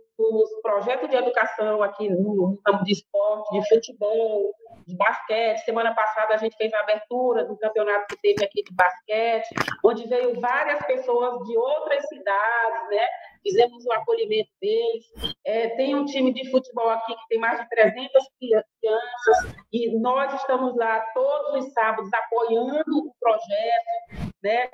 projetos 0.63 1.09
de 1.09 1.17
educação 1.17 1.83
aqui 1.83 2.09
no 2.09 2.59
campo 2.65 2.85
de 2.85 2.93
esporte, 2.93 3.53
de 3.53 3.69
futebol, 3.69 4.53
de 4.87 4.97
basquete. 4.97 5.59
Semana 5.65 5.95
passada 5.95 6.35
a 6.35 6.37
gente 6.39 6.57
fez 6.57 6.73
a 6.73 6.81
abertura 6.81 7.45
do 7.45 7.57
campeonato 7.59 8.07
que 8.09 8.21
teve 8.21 8.45
aqui 8.45 8.63
de 8.63 8.75
basquete, 8.75 9.49
onde 9.85 10.07
veio 10.09 10.41
várias 10.41 10.85
pessoas 10.87 11.43
de 11.45 11.57
outras 11.57 12.07
cidades, 12.09 12.89
né? 12.91 13.07
Fizemos 13.47 13.87
o 13.87 13.93
acolhimento 13.93 14.50
deles. 14.61 15.05
É, 15.45 15.69
tem 15.76 15.95
um 15.95 16.05
time 16.05 16.35
de 16.35 16.50
futebol 16.50 16.91
aqui 16.91 17.15
que 17.15 17.29
tem 17.29 17.38
mais 17.38 17.61
de 17.61 17.69
300 17.69 18.11
crianças 18.41 19.55
e 19.73 19.97
nós 20.00 20.35
estamos 20.35 20.75
lá 20.76 20.99
todos 21.15 21.65
os 21.65 21.73
sábados 21.73 22.12
apoiando 22.12 22.99
o 22.99 23.15
projeto, 23.21 24.33
né? 24.43 24.69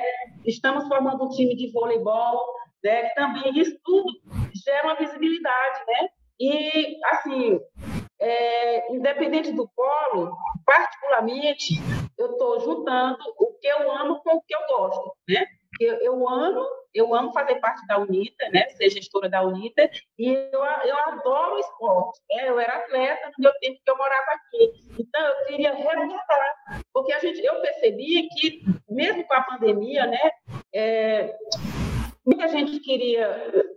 Estamos 0.46 0.88
formando 0.88 1.24
um 1.24 1.28
time 1.28 1.54
de 1.54 1.70
voleibol, 1.70 2.46
né? 2.82 3.10
Também 3.10 3.52
isso 3.58 3.76
tudo 3.84 4.08
gera 4.64 4.86
uma 4.86 4.96
visibilidade, 4.96 5.80
né? 5.86 6.08
E, 6.40 6.98
assim, 7.04 7.60
é, 8.18 8.94
independente 8.94 9.52
do 9.52 9.68
polo, 9.68 10.34
particularmente, 10.64 11.74
eu 12.18 12.32
estou 12.32 12.58
juntando 12.60 13.18
o 13.38 13.52
que 13.58 13.66
eu 13.66 13.92
amo 13.92 14.22
com 14.22 14.36
o 14.36 14.42
que 14.42 14.54
eu 14.54 14.60
gosto, 14.66 15.12
né? 15.28 15.44
Eu, 15.80 15.94
eu 15.96 16.28
amo, 16.28 16.66
eu 16.94 17.14
amo 17.14 17.32
fazer 17.32 17.56
parte 17.56 17.86
da 17.86 17.98
UNITA, 17.98 18.48
né? 18.50 18.68
Ser 18.70 18.90
gestora 18.90 19.28
da 19.28 19.42
UNITA, 19.42 19.90
e 20.18 20.28
eu, 20.28 20.64
eu 20.84 20.96
adoro 21.06 21.58
esporte. 21.58 22.20
Né? 22.30 22.48
Eu 22.48 22.60
era 22.60 22.76
atleta 22.76 23.30
no 23.38 23.44
meu 23.44 23.52
tempo 23.60 23.80
que 23.84 23.90
eu 23.90 23.96
morava 23.96 24.32
aqui. 24.32 24.72
Então, 24.98 25.22
eu 25.26 25.46
queria 25.46 25.74
resgatar, 25.74 26.82
porque 26.92 27.12
a 27.12 27.18
gente, 27.18 27.44
eu 27.44 27.60
percebi 27.60 28.28
que, 28.28 28.62
mesmo 28.88 29.24
com 29.26 29.34
a 29.34 29.42
pandemia, 29.42 30.06
né? 30.06 30.30
É, 30.74 31.34
muita 32.24 32.48
gente 32.48 32.78
queria, 32.80 33.28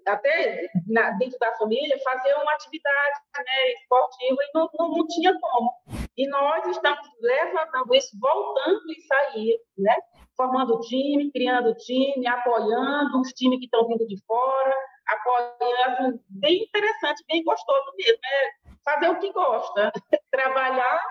até 0.08 0.70
na, 0.88 1.12
dentro 1.12 1.38
da 1.40 1.52
família, 1.54 2.00
fazer 2.04 2.34
uma 2.36 2.54
atividade 2.54 3.20
né, 3.38 3.72
esportiva 3.74 4.38
e 4.42 4.52
não, 4.54 4.70
não, 4.80 4.90
não, 4.90 5.08
tinha 5.08 5.34
como. 5.40 5.72
E 6.18 6.28
nós 6.30 6.66
estamos 6.68 7.08
levantando 7.22 7.94
isso, 7.94 8.18
voltando 8.20 8.92
isso 8.92 9.14
aí, 9.14 9.60
né? 9.78 9.96
formando 10.36 10.80
time, 10.82 11.32
criando 11.32 11.74
time, 11.76 12.28
apoiando 12.28 13.20
os 13.20 13.32
times 13.34 13.60
que 13.60 13.66
estão 13.66 13.88
vindo 13.88 14.06
de 14.06 14.22
fora, 14.26 14.76
apoiando, 15.08 16.20
bem 16.30 16.64
interessante, 16.64 17.24
bem 17.28 17.44
gostoso 17.44 17.92
mesmo. 17.98 18.20
É 18.24 18.66
fazer 18.84 19.10
o 19.10 19.20
que 19.20 19.32
gosta, 19.32 19.92
trabalhar 20.36 21.02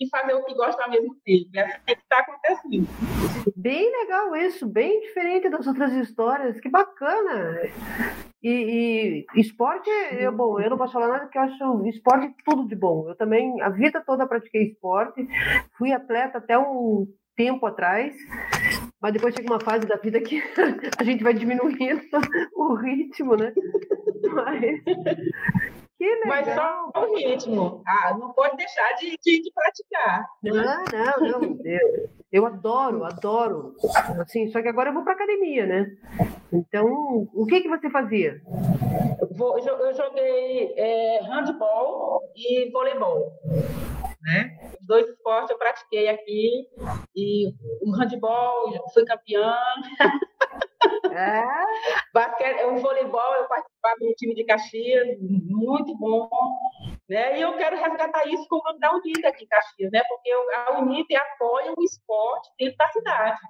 e 0.00 0.08
fazer 0.08 0.34
o 0.34 0.44
que 0.44 0.54
gosta 0.54 0.82
ao 0.82 0.90
mesmo 0.90 1.14
tempo. 1.24 1.50
É 1.54 1.62
assim 1.62 1.78
que 1.86 1.92
está 1.92 2.18
acontecendo. 2.18 2.88
Bem 3.54 3.90
legal 3.90 4.34
isso, 4.36 4.66
bem 4.66 5.00
diferente 5.00 5.50
das 5.50 5.66
outras 5.66 5.92
histórias, 5.92 6.58
que 6.60 6.70
bacana. 6.70 7.60
E, 8.42 9.26
e 9.34 9.40
esporte, 9.40 9.90
eu, 10.18 10.32
bom, 10.32 10.58
eu 10.58 10.70
não 10.70 10.78
posso 10.78 10.94
falar 10.94 11.08
nada 11.08 11.24
porque 11.24 11.36
eu 11.36 11.42
acho 11.42 11.86
esporte 11.86 12.34
tudo 12.44 12.66
de 12.66 12.74
bom. 12.74 13.08
Eu 13.08 13.14
também, 13.14 13.60
a 13.60 13.68
vida 13.68 14.02
toda 14.04 14.26
pratiquei 14.26 14.70
esporte, 14.70 15.26
fui 15.76 15.92
atleta 15.92 16.38
até 16.38 16.58
um 16.58 17.06
tempo 17.36 17.66
atrás, 17.66 18.14
mas 19.00 19.12
depois 19.12 19.34
chega 19.34 19.52
uma 19.52 19.60
fase 19.60 19.86
da 19.86 19.96
vida 19.96 20.20
que 20.20 20.42
a 20.98 21.04
gente 21.04 21.22
vai 21.22 21.34
diminuindo 21.34 22.00
o 22.56 22.74
ritmo, 22.74 23.36
né? 23.36 23.52
Mas. 24.32 25.79
Mas 26.26 26.46
só 26.54 26.90
o 26.94 27.16
ritmo. 27.16 27.82
Ah, 27.86 28.16
não 28.18 28.32
pode 28.32 28.56
deixar 28.56 28.92
de, 28.94 29.18
de, 29.22 29.42
de 29.42 29.52
praticar. 29.52 30.26
Não, 30.42 30.54
não, 30.54 31.40
não. 31.40 31.58
Eu, 31.64 32.08
eu, 32.32 32.46
adoro, 32.46 33.04
adoro. 33.04 33.74
Assim, 34.20 34.50
só 34.50 34.62
que 34.62 34.68
agora 34.68 34.90
eu 34.90 34.94
vou 34.94 35.04
para 35.04 35.12
academia, 35.12 35.66
né? 35.66 35.86
Então, 36.50 36.86
o 37.34 37.46
que 37.46 37.60
que 37.60 37.68
você 37.68 37.90
fazia? 37.90 38.40
Eu 39.20 39.94
joguei 39.94 40.72
é, 40.76 41.22
handball 41.22 42.22
e 42.34 42.70
voleibol. 42.70 43.32
Né? 44.22 44.58
Os 44.80 44.86
dois 44.86 45.08
esportes 45.08 45.50
eu 45.50 45.58
pratiquei 45.58 46.08
aqui 46.08 46.66
e 47.14 47.52
o 47.82 47.90
handball 47.92 48.90
fui 48.92 49.04
campeã. 49.04 49.54
É. 51.12 51.44
Basquete, 52.12 52.64
o 52.64 52.76
voleibol, 52.78 53.34
eu 53.34 53.48
participava 53.48 53.96
do 54.00 54.14
time 54.14 54.34
de 54.34 54.44
Caxias, 54.44 55.18
muito 55.20 55.96
bom. 55.96 56.28
Né? 57.08 57.38
E 57.38 57.42
eu 57.42 57.56
quero 57.56 57.76
resgatar 57.76 58.26
isso 58.28 58.46
com 58.48 58.56
o 58.56 58.62
nome 58.64 58.78
da 58.78 58.94
Unida 58.94 59.28
aqui 59.28 59.44
em 59.44 59.48
Caxias, 59.48 59.90
né? 59.92 60.02
porque 60.08 60.30
a 60.30 60.78
Unida 60.78 61.18
apoia 61.18 61.72
o 61.76 61.82
esporte 61.82 62.50
dentro 62.58 62.76
da 62.76 62.88
cidade. 62.88 63.40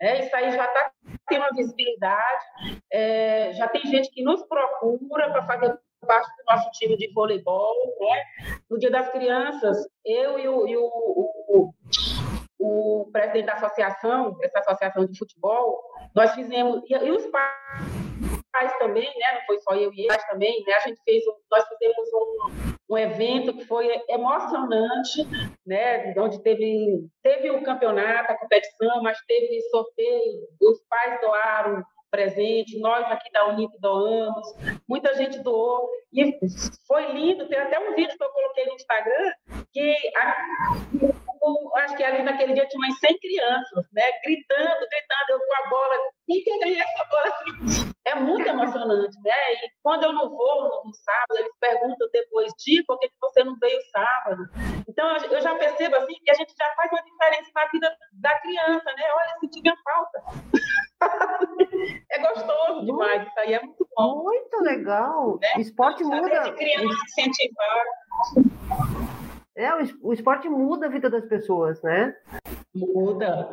Né? 0.00 0.20
Isso 0.20 0.36
aí 0.36 0.52
já 0.52 0.64
está 0.64 0.90
tendo 1.28 1.42
uma 1.42 1.54
visibilidade, 1.54 2.44
é, 2.92 3.52
já 3.54 3.68
tem 3.68 3.82
gente 3.86 4.10
que 4.10 4.22
nos 4.22 4.42
procura 4.46 5.30
para 5.30 5.46
fazer 5.46 5.78
parte 6.06 6.28
do 6.36 6.44
nosso 6.54 6.70
time 6.72 6.96
de 6.96 7.12
voleibol. 7.12 7.74
Né? 8.00 8.22
No 8.70 8.78
Dia 8.78 8.90
das 8.90 9.10
Crianças, 9.10 9.76
eu 10.04 10.38
e 10.38 10.48
o, 10.48 10.68
e 10.68 10.76
o, 10.76 10.84
o, 10.84 11.74
o 12.58 13.08
presidente 13.12 13.46
da 13.46 13.54
associação, 13.54 14.36
essa 14.42 14.58
associação 14.60 15.06
de 15.06 15.18
futebol, 15.18 15.82
nós 16.14 16.32
fizemos, 16.32 16.82
e, 16.88 16.94
e 16.94 17.10
os 17.10 17.26
pais 17.26 18.78
também, 18.78 19.06
né? 19.06 19.34
Não 19.34 19.46
foi 19.46 19.60
só 19.60 19.74
eu 19.74 19.92
e 19.92 20.06
eles 20.06 20.26
também, 20.28 20.64
né? 20.66 20.74
A 20.74 20.88
gente 20.88 21.00
fez, 21.04 21.26
um, 21.26 21.34
nós 21.50 21.64
fizemos 21.68 22.08
um, 22.14 22.94
um 22.94 22.98
evento 22.98 23.52
que 23.52 23.64
foi 23.64 23.88
emocionante, 24.08 25.26
né? 25.66 26.14
Onde 26.18 26.42
teve 26.42 27.06
teve 27.22 27.50
o 27.50 27.62
campeonato, 27.62 28.32
a 28.32 28.38
competição, 28.38 29.02
mas 29.02 29.18
teve 29.26 29.60
sorteio. 29.70 30.40
Os 30.60 30.80
pais 30.88 31.20
doaram 31.20 31.82
presente, 32.10 32.78
nós 32.78 33.04
aqui 33.10 33.30
da 33.30 33.46
Unip 33.48 33.70
doamos, 33.78 34.46
muita 34.88 35.14
gente 35.16 35.38
doou, 35.40 35.86
e 36.12 36.38
foi 36.86 37.12
lindo, 37.12 37.48
tem 37.48 37.58
até 37.58 37.78
um 37.78 37.94
vídeo 37.94 38.16
que 38.16 38.24
eu 38.24 38.30
coloquei 38.30 38.64
no 38.64 38.72
Instagram, 38.72 39.32
que 39.72 39.94
a, 40.16 40.36
acho 41.76 41.96
que 41.96 42.04
ali 42.04 42.22
naquele 42.22 42.54
dia 42.54 42.66
tinha 42.66 42.78
umas 42.80 42.98
100 42.98 43.18
crianças, 43.18 43.86
né, 43.92 44.02
gritando, 44.24 44.86
gritando, 44.88 45.30
eu 45.30 45.38
com 45.38 45.54
a 45.54 45.68
bola, 45.68 45.94
quem 46.26 46.58
ganhar 46.60 46.84
essa 46.84 47.04
bola? 47.04 47.86
É 48.04 48.14
muito 48.14 48.48
emocionante, 48.48 49.16
né, 49.22 49.52
e 49.54 49.70
quando 49.82 50.04
eu 50.04 50.12
não 50.12 50.30
vou 50.30 50.62
no, 50.62 50.84
no 50.84 50.94
sábado, 50.94 51.38
eles 51.38 51.52
perguntam 51.60 52.08
depois, 52.12 52.52
Ti, 52.54 52.82
por 52.86 52.98
que 52.98 53.10
você 53.20 53.44
não 53.44 53.56
veio 53.58 53.78
sábado? 53.90 54.44
Então, 54.88 55.16
eu 55.16 55.40
já 55.40 55.54
percebo, 55.56 55.96
assim, 55.96 56.14
que 56.24 56.30
a 56.30 56.34
gente 56.34 56.54
já 56.56 56.72
faz 56.74 56.90
uma 56.92 57.02
diferença 57.02 57.50
na 57.54 57.66
vida 57.66 57.96
da 58.12 58.40
criança, 58.40 58.92
né, 58.96 59.04
olha, 59.12 59.38
senti 59.40 59.60
minha 59.60 59.76
falta. 59.84 60.22
é 62.10 62.18
gostoso 62.18 62.84
demais, 62.84 63.26
isso 63.26 63.40
aí 63.40 63.54
é 63.54 63.60
muito 63.60 63.86
bom. 63.96 64.22
Muito 64.22 64.56
legal. 64.62 65.38
Né? 65.40 65.60
Esporte 65.60 66.04
muda. 66.04 66.42
De 66.42 66.52
criança 66.52 66.96
incentivar. 67.08 67.84
É, 69.56 69.70
o 70.02 70.12
esporte 70.12 70.50
muda 70.50 70.84
a 70.84 70.90
vida 70.90 71.08
das 71.08 71.24
pessoas, 71.24 71.82
né? 71.82 72.14
Muda. 72.74 73.48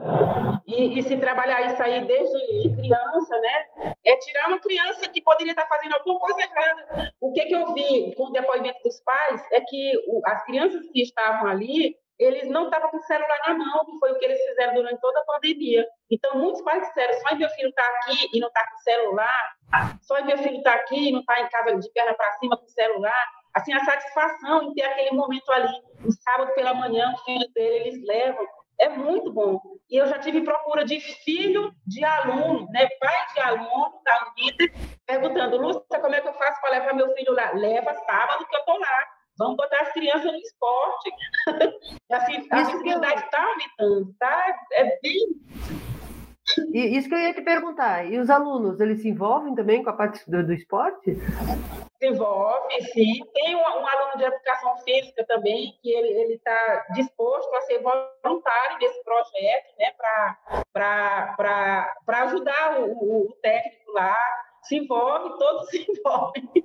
E, 0.68 1.00
e, 1.00 1.04
se 1.04 1.16
trabalhar 1.16 1.62
isso 1.62 1.82
aí 1.82 2.06
desde 2.06 2.76
criança, 2.76 3.40
né? 3.40 3.96
É 4.06 4.18
tirar 4.18 4.50
uma 4.50 4.60
criança 4.60 5.08
que 5.08 5.22
poderia 5.22 5.54
estar 5.54 5.66
fazendo 5.66 5.94
alguma 5.94 6.20
coisa 6.20 6.42
errada. 6.42 7.14
O 7.22 7.32
que, 7.32 7.46
que 7.46 7.56
eu 7.56 7.74
vi 7.74 8.14
com 8.16 8.26
o 8.26 8.32
depoimento 8.32 8.84
dos 8.84 9.00
pais 9.00 9.50
é 9.54 9.62
que 9.62 9.94
o, 10.08 10.22
as 10.26 10.44
crianças 10.44 10.86
que 10.92 11.02
estavam 11.04 11.50
ali, 11.50 11.96
eles 12.20 12.50
não 12.50 12.66
estavam 12.66 12.90
com 12.90 12.98
o 12.98 13.04
celular 13.04 13.40
na 13.48 13.54
mão, 13.54 13.86
que 13.86 13.98
foi 13.98 14.12
o 14.12 14.20
que 14.20 14.26
eles 14.26 14.44
fizeram 14.44 14.74
durante 14.74 15.00
toda 15.00 15.22
a 15.22 15.26
pandemia. 15.26 15.88
Então, 16.12 16.38
muitos 16.38 16.62
pais 16.64 16.86
disseram: 16.86 17.14
só 17.14 17.34
meu 17.34 17.50
filho 17.52 17.70
está 17.70 17.84
aqui 17.84 18.30
e 18.34 18.42
não 18.42 18.50
está 18.50 18.68
com 18.70 18.76
o 18.76 18.80
celular, 18.80 19.56
só 20.02 20.26
meu 20.26 20.38
filho 20.38 20.58
está 20.58 20.74
aqui 20.74 21.08
e 21.08 21.12
não 21.14 21.22
está 21.22 21.40
em 21.40 21.48
casa 21.48 21.78
de 21.78 21.90
perna 21.94 22.14
para 22.14 22.32
cima 22.34 22.58
com 22.58 22.66
o 22.66 22.70
celular. 22.70 23.26
Assim, 23.54 23.74
a 23.74 23.84
satisfação 23.86 24.64
em 24.64 24.74
ter 24.74 24.84
aquele 24.84 25.12
momento 25.12 25.50
ali, 25.52 25.72
no 26.00 26.12
sábado 26.12 26.54
pela 26.56 26.74
manhã, 26.74 27.14
o 27.14 27.24
filho 27.24 27.48
dele, 27.54 27.88
eles 27.88 28.08
levam. 28.08 28.46
É 28.80 28.90
muito 28.90 29.32
bom. 29.32 29.62
E 29.90 29.96
eu 29.96 30.08
já 30.08 30.18
tive 30.18 30.42
procura 30.42 30.84
de 30.84 31.00
filho 31.00 31.72
de 31.86 32.04
aluno, 32.04 32.68
né, 32.72 32.88
pai 33.00 33.28
de 33.34 33.40
aluno 33.40 34.02
da 34.04 34.32
Uniter, 34.32 34.74
perguntando: 35.06 35.58
Lúcia, 35.58 36.00
como 36.02 36.16
é 36.16 36.22
que 36.22 36.28
eu 36.28 36.34
faço 36.34 36.60
para 36.60 36.72
levar 36.72 36.96
meu 36.96 37.14
filho 37.14 37.34
lá? 37.34 37.52
Leva 37.52 37.94
sábado 37.94 38.48
que 38.48 38.56
eu 38.56 38.60
estou 38.60 38.80
lá 38.80 39.08
Vamos 39.38 39.58
botar 39.58 39.82
as 39.82 39.92
crianças 39.94 40.32
no 40.32 40.38
esporte. 40.38 41.12
assim, 42.12 42.48
a 42.52 42.62
dificuldade 42.62 43.24
está 43.24 43.44
aumentando, 43.44 44.16
tá? 44.20 44.56
É 44.74 45.00
bem. 45.02 45.28
E 46.74 46.98
isso 46.98 47.08
que 47.08 47.16
eu 47.16 47.20
ia 47.20 47.34
te 47.34 47.42
perguntar. 47.42 48.06
E 48.06 48.18
os 48.18 48.30
alunos, 48.30 48.80
eles 48.80 49.02
se 49.02 49.10
envolvem 49.10 49.56
também 49.56 49.84
com 49.84 49.90
a 49.90 49.94
parte 49.94 50.30
do, 50.30 50.46
do 50.46 50.54
esporte? 50.54 51.16
Se 52.00 52.08
envolve, 52.08 52.82
sim. 52.94 53.24
Tem 53.34 53.56
um, 53.56 53.60
um, 53.60 53.88
aluno 53.88 54.18
de 54.18 54.24
educação 54.24 54.78
física 54.80 55.26
também, 55.26 55.78
que 55.82 55.92
ele 55.92 56.34
está 56.34 56.86
disposto 56.94 57.54
a 57.56 57.62
ser 57.62 57.80
voluntário 57.80 58.80
desse 58.80 59.04
projeto, 59.04 59.76
né, 59.80 59.92
para 60.74 62.24
ajudar 62.24 62.82
o, 62.82 63.28
o 63.28 63.34
técnico 63.42 63.92
lá. 63.92 64.16
Se 64.64 64.78
envolve, 64.78 65.38
todos 65.38 65.70
se 65.70 65.86
envolvem. 65.92 66.63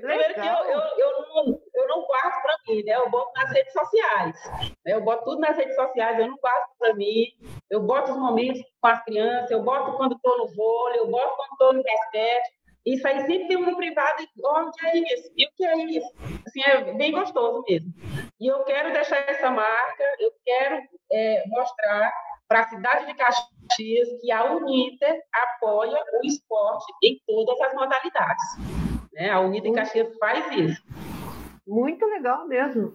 Primeiro 0.00 0.34
que 0.34 0.40
eu, 0.40 0.46
eu, 0.46 0.80
eu, 0.98 1.22
não, 1.22 1.60
eu 1.74 1.88
não 1.88 2.06
guardo 2.06 2.42
para 2.42 2.56
mim, 2.68 2.82
né? 2.84 2.92
Eu 2.94 3.10
boto 3.10 3.32
nas 3.34 3.50
redes 3.50 3.72
sociais. 3.72 4.36
Né? 4.84 4.94
Eu 4.94 5.02
boto 5.02 5.24
tudo 5.24 5.40
nas 5.40 5.56
redes 5.56 5.74
sociais, 5.74 6.18
eu 6.18 6.28
não 6.28 6.36
guardo 6.36 6.68
para 6.78 6.94
mim. 6.94 7.26
Eu 7.70 7.80
boto 7.82 8.12
os 8.12 8.18
momentos 8.18 8.62
com 8.80 8.88
as 8.88 9.04
crianças, 9.04 9.50
eu 9.50 9.62
boto 9.62 9.96
quando 9.96 10.16
estou 10.16 10.38
no 10.38 10.48
vôlei, 10.54 11.00
eu 11.00 11.10
boto 11.10 11.36
quando 11.36 11.52
estou 11.52 11.72
no 11.74 11.82
basquete. 11.82 12.52
Isso 12.84 13.08
aí 13.08 13.20
sempre 13.20 13.48
tem 13.48 13.56
um 13.56 13.70
no 13.70 13.76
privado, 13.76 14.22
onde 14.44 14.86
é 14.86 14.98
isso? 14.98 15.32
E 15.34 15.46
o 15.46 15.50
que 15.56 15.64
é 15.64 15.76
isso? 15.86 16.12
Assim, 16.46 16.60
é 16.62 16.92
bem 16.92 17.12
gostoso 17.12 17.64
mesmo. 17.66 17.90
E 18.38 18.46
eu 18.46 18.62
quero 18.64 18.92
deixar 18.92 19.16
essa 19.26 19.50
marca, 19.50 20.04
eu 20.18 20.30
quero 20.44 20.82
é, 21.10 21.44
mostrar 21.46 22.12
para 22.46 22.60
a 22.60 22.68
cidade 22.68 23.06
de 23.06 23.14
Caxias 23.14 24.08
que 24.20 24.30
a 24.30 24.44
Uniter 24.44 25.18
apoia 25.32 25.98
o 25.98 26.26
esporte 26.26 26.92
em 27.02 27.18
todas 27.26 27.58
as 27.62 27.74
modalidades. 27.74 28.44
Né? 29.14 29.30
A 29.30 29.40
Uniter 29.40 29.70
em 29.70 29.74
Caxias 29.74 30.16
faz 30.18 30.52
isso. 30.56 30.82
Muito 31.66 32.04
legal 32.04 32.46
mesmo. 32.46 32.92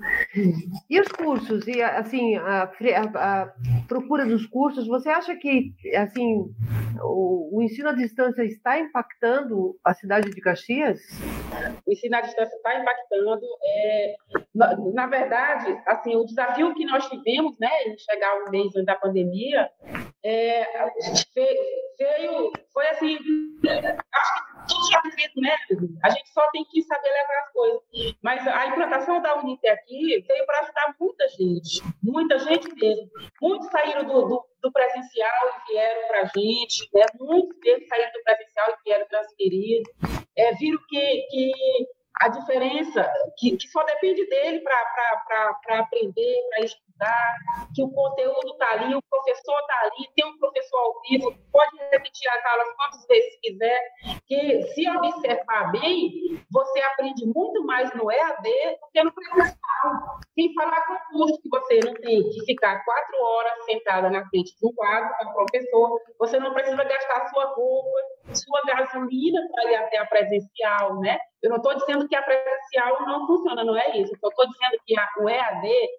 E 0.88 1.00
os 1.02 1.08
cursos? 1.08 1.68
E 1.68 1.82
assim, 1.82 2.36
a, 2.36 2.64
a, 2.64 3.42
a 3.42 3.54
procura 3.88 4.26
dos 4.26 4.46
cursos, 4.46 4.86
você 4.86 5.10
acha 5.10 5.36
que 5.36 5.74
assim 5.96 6.54
o, 7.02 7.58
o, 7.58 7.64
ensino 7.64 7.90
à 7.90 7.94
distância 7.94 8.44
está 8.44 8.80
impactando 8.80 9.76
a 9.84 9.94
cidade 9.96 10.30
de 10.30 10.40
Caxias? 10.40 11.00
O 11.84 11.92
ensino 11.92 12.16
à 12.18 12.22
distância 12.22 12.56
está 12.56 12.80
impactando. 12.80 13.40
É, 13.64 14.16
na, 14.54 14.78
na, 14.78 15.08
verdade, 15.08 15.76
assim, 15.88 16.16
o 16.16 16.26
desafio 16.26 16.76
que 16.76 16.86
nós 16.86 17.10
tivemos, 17.10 17.58
né, 17.60 17.70
em 17.88 17.98
chegar 17.98 18.30
ao 18.34 18.52
mês 18.52 18.72
da 18.86 18.96
pandemia, 18.96 19.68
é, 20.24 20.66
veio, 21.98 22.52
foi 22.74 22.88
assim, 22.88 23.16
acho 23.16 24.34
que 24.34 24.68
tudo 24.68 24.92
já 24.92 25.02
feito, 25.16 25.40
né? 25.42 25.56
A 26.04 26.10
gente 26.10 26.30
só 26.30 26.50
tem 26.52 26.66
que 26.66 26.82
saber 26.84 27.10
levar 27.10 27.40
as 27.46 27.52
coisas. 27.52 27.82
Mas 28.22 28.48
a 28.48 28.68
implantação 28.68 29.22
da 29.22 29.38
Unite 29.40 29.68
aqui 29.68 30.24
veio 30.28 30.46
para 30.46 30.60
ajudar 30.60 30.96
muita 31.00 31.28
gente, 31.30 31.82
muita 32.04 32.40
gente 32.40 32.74
mesmo. 32.76 33.10
Muitos 33.42 33.70
saíram 33.70 34.04
do, 34.04 34.28
do, 34.28 34.46
do 34.62 34.72
presencial 34.72 35.32
e 35.48 35.72
vieram 35.72 36.08
para 36.08 36.22
a 36.22 36.26
gente, 36.26 36.90
né? 36.94 37.06
muitos 37.20 37.58
deles 37.60 37.88
saíram 37.88 38.12
do 38.12 38.24
presencial 38.24 38.70
e 38.70 38.84
vieram 38.84 39.08
transferidos. 39.08 39.92
É, 40.36 40.54
viram 40.56 40.80
que, 40.88 41.28
que 41.30 41.52
a 42.22 42.28
diferença, 42.28 43.12
que, 43.38 43.56
que 43.56 43.68
só 43.70 43.84
depende 43.84 44.26
dele 44.28 44.62
para 44.62 45.80
aprender, 45.80 46.42
para 46.50 46.66
estudar, 46.66 47.36
que 47.74 47.82
o 47.82 47.90
conteúdo 47.90 48.52
está 48.52 48.72
ali, 48.74 48.94
o 48.94 49.02
professor 49.10 49.58
está 49.60 49.80
ali, 49.84 50.10
tem 50.16 50.26
um 50.26 50.38
professor 50.38 50.78
ao 50.80 51.02
vivo, 51.02 51.34
pode 51.52 51.78
repetir 51.92 52.30
as 52.30 52.46
aulas 52.46 52.76
quantas 52.76 53.08
vezes 53.08 53.40
quiser, 53.42 53.80
que 54.28 54.62
se 54.74 54.90
observar 54.90 55.72
bem, 55.72 56.44
você 56.52 56.82
aprende 56.82 57.26
muito 57.26 57.66
mais 57.66 57.94
no 57.96 58.12
EAD 58.12 58.44
do 58.82 58.88
que 58.92 59.04
no 59.04 59.14
presencial. 59.14 60.20
Sem 60.36 60.54
falar 60.54 60.86
com 60.86 60.94
o 60.94 61.20
curso 61.20 61.42
que 61.42 61.50
você 61.50 61.80
não 61.86 61.94
tem 61.96 62.30
que 62.30 62.46
ficar 62.46 62.84
quatro 62.84 63.16
horas 63.24 63.66
sentada 63.66 64.10
na 64.10 64.28
frente 64.30 64.58
de 64.58 64.68
um 64.68 64.74
quadro 64.74 65.10
com 65.20 65.30
o 65.30 65.34
professor, 65.34 66.02
você 66.20 66.40
não 66.40 66.54
precisa 66.54 66.84
gastar 66.84 67.30
sua 67.30 67.46
roupa, 67.46 68.00
sua 68.36 68.62
gasolina 68.66 69.42
para 69.52 69.72
ir 69.72 69.76
até 69.76 69.98
a 69.98 70.06
presencial, 70.06 71.00
né? 71.00 71.18
Eu 71.42 71.50
não 71.50 71.58
estou 71.58 71.76
dizendo 71.76 72.08
que 72.08 72.16
a 72.16 72.22
presencial 72.22 73.06
não 73.06 73.26
funciona, 73.26 73.64
não 73.64 73.78
é 73.78 73.98
isso. 73.98 74.14
Eu 74.22 74.30
estou 74.30 74.48
dizendo 74.48 74.82
que 74.86 75.00
a, 75.00 75.08
o 75.20 75.30
EAD 75.30 75.90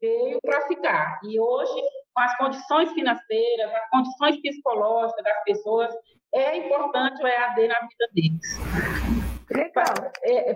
veio 0.00 0.38
para 0.42 0.66
ficar. 0.68 1.20
E 1.24 1.40
hoje, 1.40 1.82
com 2.14 2.22
as 2.22 2.36
condições 2.36 2.92
financeiras, 2.92 3.74
as 3.74 3.90
condições 3.90 4.40
psicológicas 4.40 5.24
das 5.24 5.44
pessoas, 5.44 5.94
é 6.34 6.56
importante 6.56 7.22
o 7.22 7.26
EAD 7.26 7.68
na 7.68 7.80
vida 7.80 8.08
deles. 8.12 8.58
Para 9.74 9.84
é, 10.22 10.54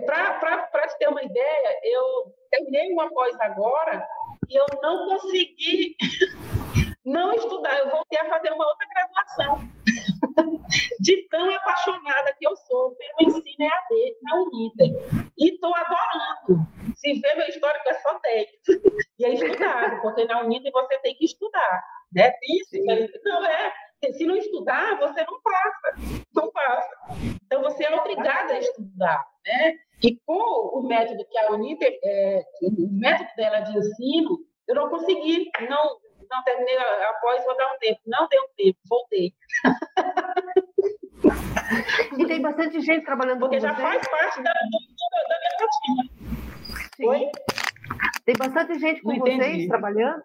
te 0.87 0.97
ter 0.99 1.07
uma 1.07 1.23
ideia, 1.23 1.79
eu 1.83 2.33
terminei 2.51 2.91
uma 2.93 3.09
pós 3.09 3.35
agora 3.41 4.05
e 4.49 4.55
eu 4.55 4.65
não 4.81 5.09
consegui 5.09 5.95
não 7.03 7.33
estudar. 7.33 7.77
Eu 7.79 7.89
voltei 7.89 8.19
a 8.19 8.29
fazer 8.29 8.51
uma 8.53 8.65
outra 8.65 8.87
graduação 8.87 9.82
de 10.99 11.27
tão 11.29 11.49
apaixonada 11.55 12.33
que 12.37 12.47
eu 12.47 12.55
sou 12.55 12.95
pelo 12.95 13.29
ensino 13.29 13.65
EAD 13.65 14.17
na 14.21 14.35
Uniter. 14.41 14.89
E 15.37 15.53
estou 15.53 15.73
adorando. 15.75 16.67
Se 16.95 17.19
ver 17.19 17.35
meu 17.35 17.47
histórico 17.47 17.89
é 17.89 17.93
só 17.95 18.19
10. 18.19 18.47
E 19.19 19.25
é 19.25 19.33
estudado, 19.35 20.01
porque 20.01 20.25
na 20.25 20.41
Uniter 20.41 20.71
você 20.71 20.97
tem 20.97 21.15
que 21.15 21.25
estudar. 21.25 21.83
Né? 22.11 22.33
Isso, 22.43 22.83
não 23.23 23.45
é. 23.45 23.71
Se 24.11 24.25
não 24.25 24.35
estudar, 24.35 24.97
você 24.97 25.23
não 25.23 25.41
passa. 25.41 26.23
Não 26.33 26.51
passa. 26.51 26.95
Então 27.45 27.61
você 27.61 27.85
é 27.85 27.95
obrigado 27.95 28.51
a 28.51 28.59
estudar. 28.59 29.23
Né? 29.45 29.77
E 30.03 30.17
com 30.25 30.79
o 30.79 30.81
método 30.87 31.25
que 31.29 31.37
a 31.37 31.51
Uniter, 31.51 31.97
é, 32.03 32.43
o 32.63 32.91
método 32.91 33.29
dela 33.37 33.59
de 33.59 33.77
ensino, 33.77 34.39
eu 34.67 34.75
não 34.75 34.89
consegui, 34.89 35.49
não, 35.69 35.97
não 36.33 36.43
terminei 36.43 36.77
após, 36.77 37.43
vou 37.45 37.55
dar 37.55 37.73
um 37.73 37.77
tempo. 37.79 37.99
Não 38.05 38.27
deu 38.27 38.41
tempo, 38.57 38.79
voltei. 38.89 39.33
E 42.17 42.25
tem 42.27 42.41
bastante 42.41 42.81
gente 42.81 43.05
trabalhando 43.05 43.39
Porque 43.39 43.55
com 43.55 43.61
já 43.61 43.73
faz 43.75 44.07
parte 44.07 44.43
da, 44.43 44.51
da, 44.51 44.59
da 45.29 45.39
minha 45.39 45.57
rotina. 45.61 46.03
Sim. 46.95 47.07
Oi? 47.07 47.31
Tem 48.25 48.35
bastante 48.37 48.79
gente 48.79 49.01
com 49.01 49.17
vocês 49.17 49.67
trabalhando? 49.67 50.23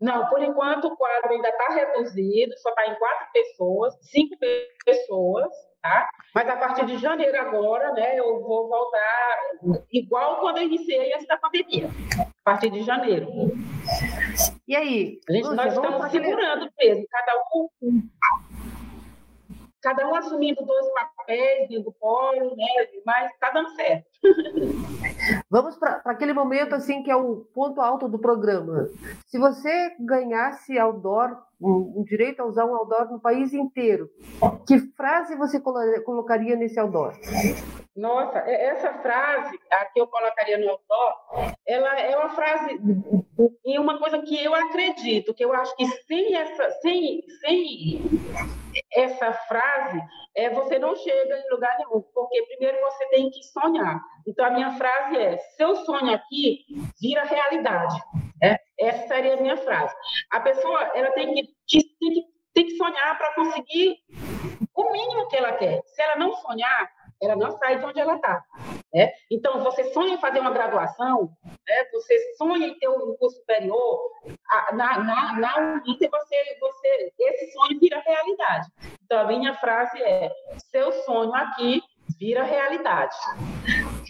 Não, 0.00 0.28
por 0.28 0.42
enquanto 0.42 0.86
o 0.86 0.96
quadro 0.96 1.30
ainda 1.30 1.48
está 1.48 1.74
reduzido, 1.74 2.56
só 2.58 2.70
está 2.70 2.86
em 2.86 2.98
quatro 2.98 3.26
pessoas, 3.32 3.94
cinco 4.02 4.36
pessoas, 4.84 5.48
tá? 5.86 6.10
Mas 6.34 6.48
a 6.48 6.56
partir 6.56 6.86
de 6.86 6.98
janeiro 6.98 7.38
agora, 7.40 7.92
né, 7.92 8.18
eu 8.18 8.40
vou 8.40 8.68
voltar 8.68 9.38
igual 9.92 10.40
quando 10.40 10.58
eu 10.58 10.64
iniciei 10.64 11.12
essa 11.12 11.36
pandemia 11.38 11.88
a 12.18 12.26
partir 12.44 12.70
de 12.70 12.82
janeiro. 12.82 13.28
E 14.68 14.76
aí? 14.76 15.18
A 15.28 15.32
gente, 15.32 15.54
nós 15.54 15.72
estamos 15.72 16.10
segurando 16.10 16.70
mesmo, 16.78 17.06
cada 17.10 17.32
um 17.54 17.68
cada 19.82 20.08
um 20.08 20.14
assumindo 20.14 20.64
dois 20.64 20.86
papéis 20.92 21.68
dentro 21.68 21.84
do 21.84 21.92
polo, 21.92 22.56
né? 22.56 22.66
Mas 23.04 23.32
está 23.32 23.50
dando 23.50 23.70
certo. 23.70 24.06
Vamos 25.50 25.76
para 25.76 26.02
aquele 26.06 26.32
momento 26.32 26.74
assim 26.74 27.02
que 27.02 27.10
é 27.10 27.16
o 27.16 27.46
ponto 27.54 27.80
alto 27.80 28.08
do 28.08 28.18
programa. 28.18 28.88
Se 29.26 29.38
você 29.38 29.94
ganhasse 30.00 30.78
outdoor, 30.78 31.36
um, 31.60 32.00
um 32.00 32.04
direito 32.04 32.40
a 32.40 32.46
usar 32.46 32.64
um 32.64 32.74
outdoor 32.74 33.10
no 33.10 33.20
país 33.20 33.52
inteiro, 33.52 34.10
que 34.66 34.78
frase 34.96 35.36
você 35.36 35.60
colocaria 35.60 36.56
nesse 36.56 36.78
outdoor? 36.78 37.14
Nossa, 37.96 38.38
essa 38.40 38.92
frase, 38.94 39.58
a 39.70 39.86
que 39.86 40.00
eu 40.00 40.06
colocaria 40.06 40.58
no 40.58 40.68
outdoor, 40.70 41.54
ela 41.66 41.98
é 41.98 42.16
uma 42.16 42.28
frase 42.30 42.78
e 43.64 43.78
uma 43.78 43.98
coisa 43.98 44.20
que 44.20 44.42
eu 44.44 44.54
acredito, 44.54 45.32
que 45.32 45.44
eu 45.44 45.52
acho 45.52 45.74
que 45.76 45.86
sem 46.06 46.34
essa, 46.36 46.70
sem, 46.82 47.22
sem 47.40 48.02
essa 48.92 49.32
frase, 49.32 50.00
é, 50.34 50.50
você 50.50 50.78
não 50.78 50.94
chega 50.96 51.38
em 51.38 51.50
lugar 51.50 51.76
nenhum, 51.78 52.02
porque 52.14 52.42
primeiro 52.46 52.78
você 52.80 53.08
tem 53.08 53.30
que 53.30 53.42
sonhar. 53.44 54.00
Então, 54.26 54.44
a 54.44 54.50
minha 54.50 54.72
frase 54.72 55.16
é: 55.16 55.38
seu 55.56 55.76
sonho 55.76 56.14
aqui 56.14 56.64
vira 57.00 57.24
realidade. 57.24 57.96
É, 58.42 58.58
essa 58.78 59.08
seria 59.08 59.34
a 59.34 59.40
minha 59.40 59.56
frase. 59.56 59.94
A 60.30 60.40
pessoa 60.40 60.80
ela 60.94 61.10
tem 61.12 61.34
que, 61.34 61.42
tem 61.68 61.82
que, 61.98 62.22
tem 62.54 62.66
que 62.66 62.76
sonhar 62.76 63.16
para 63.16 63.34
conseguir 63.34 63.96
o 64.74 64.92
mínimo 64.92 65.28
que 65.28 65.36
ela 65.36 65.52
quer. 65.52 65.80
Se 65.86 66.02
ela 66.02 66.16
não 66.16 66.34
sonhar, 66.34 66.90
ela 67.20 67.36
não 67.36 67.56
sai 67.58 67.78
de 67.78 67.84
onde 67.84 68.00
ela 68.00 68.16
está. 68.16 68.42
Né? 68.92 69.12
Então, 69.30 69.62
você 69.62 69.84
sonha 69.92 70.14
em 70.14 70.20
fazer 70.20 70.40
uma 70.40 70.50
graduação, 70.50 71.30
né? 71.44 71.84
você 71.92 72.34
sonha 72.36 72.66
em 72.66 72.76
ter 72.78 72.88
um 72.88 73.16
curso 73.16 73.36
superior, 73.36 74.10
na, 74.72 74.98
na, 75.02 75.38
na 75.38 75.58
Uniter, 75.58 76.10
você, 76.10 76.58
você, 76.60 77.12
esse 77.18 77.52
sonho 77.52 77.78
vira 77.80 78.00
realidade. 78.00 78.68
Então, 79.04 79.20
a 79.20 79.24
minha 79.24 79.54
frase 79.54 80.02
é: 80.02 80.30
seu 80.70 80.92
sonho 81.04 81.34
aqui 81.34 81.82
vira 82.18 82.42
realidade. 82.42 83.16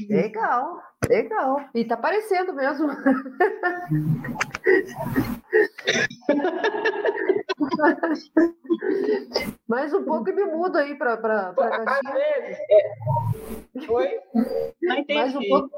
Legal, 0.08 0.80
legal. 1.08 1.60
E 1.74 1.84
tá 1.84 1.96
parecendo 1.96 2.54
mesmo. 2.54 2.88
Mais 9.66 9.92
um 9.92 10.04
pouco 10.04 10.28
e 10.28 10.32
me 10.32 10.44
mudo 10.44 10.76
aí 10.76 10.94
para 10.96 11.14
Às 11.14 12.12
vezes. 12.12 12.58
É... 12.70 13.90
Oi? 13.90 14.20
Não 14.82 14.96
entendi. 14.96 15.14
Mais 15.14 15.36
um 15.36 15.48
pouco, 15.48 15.70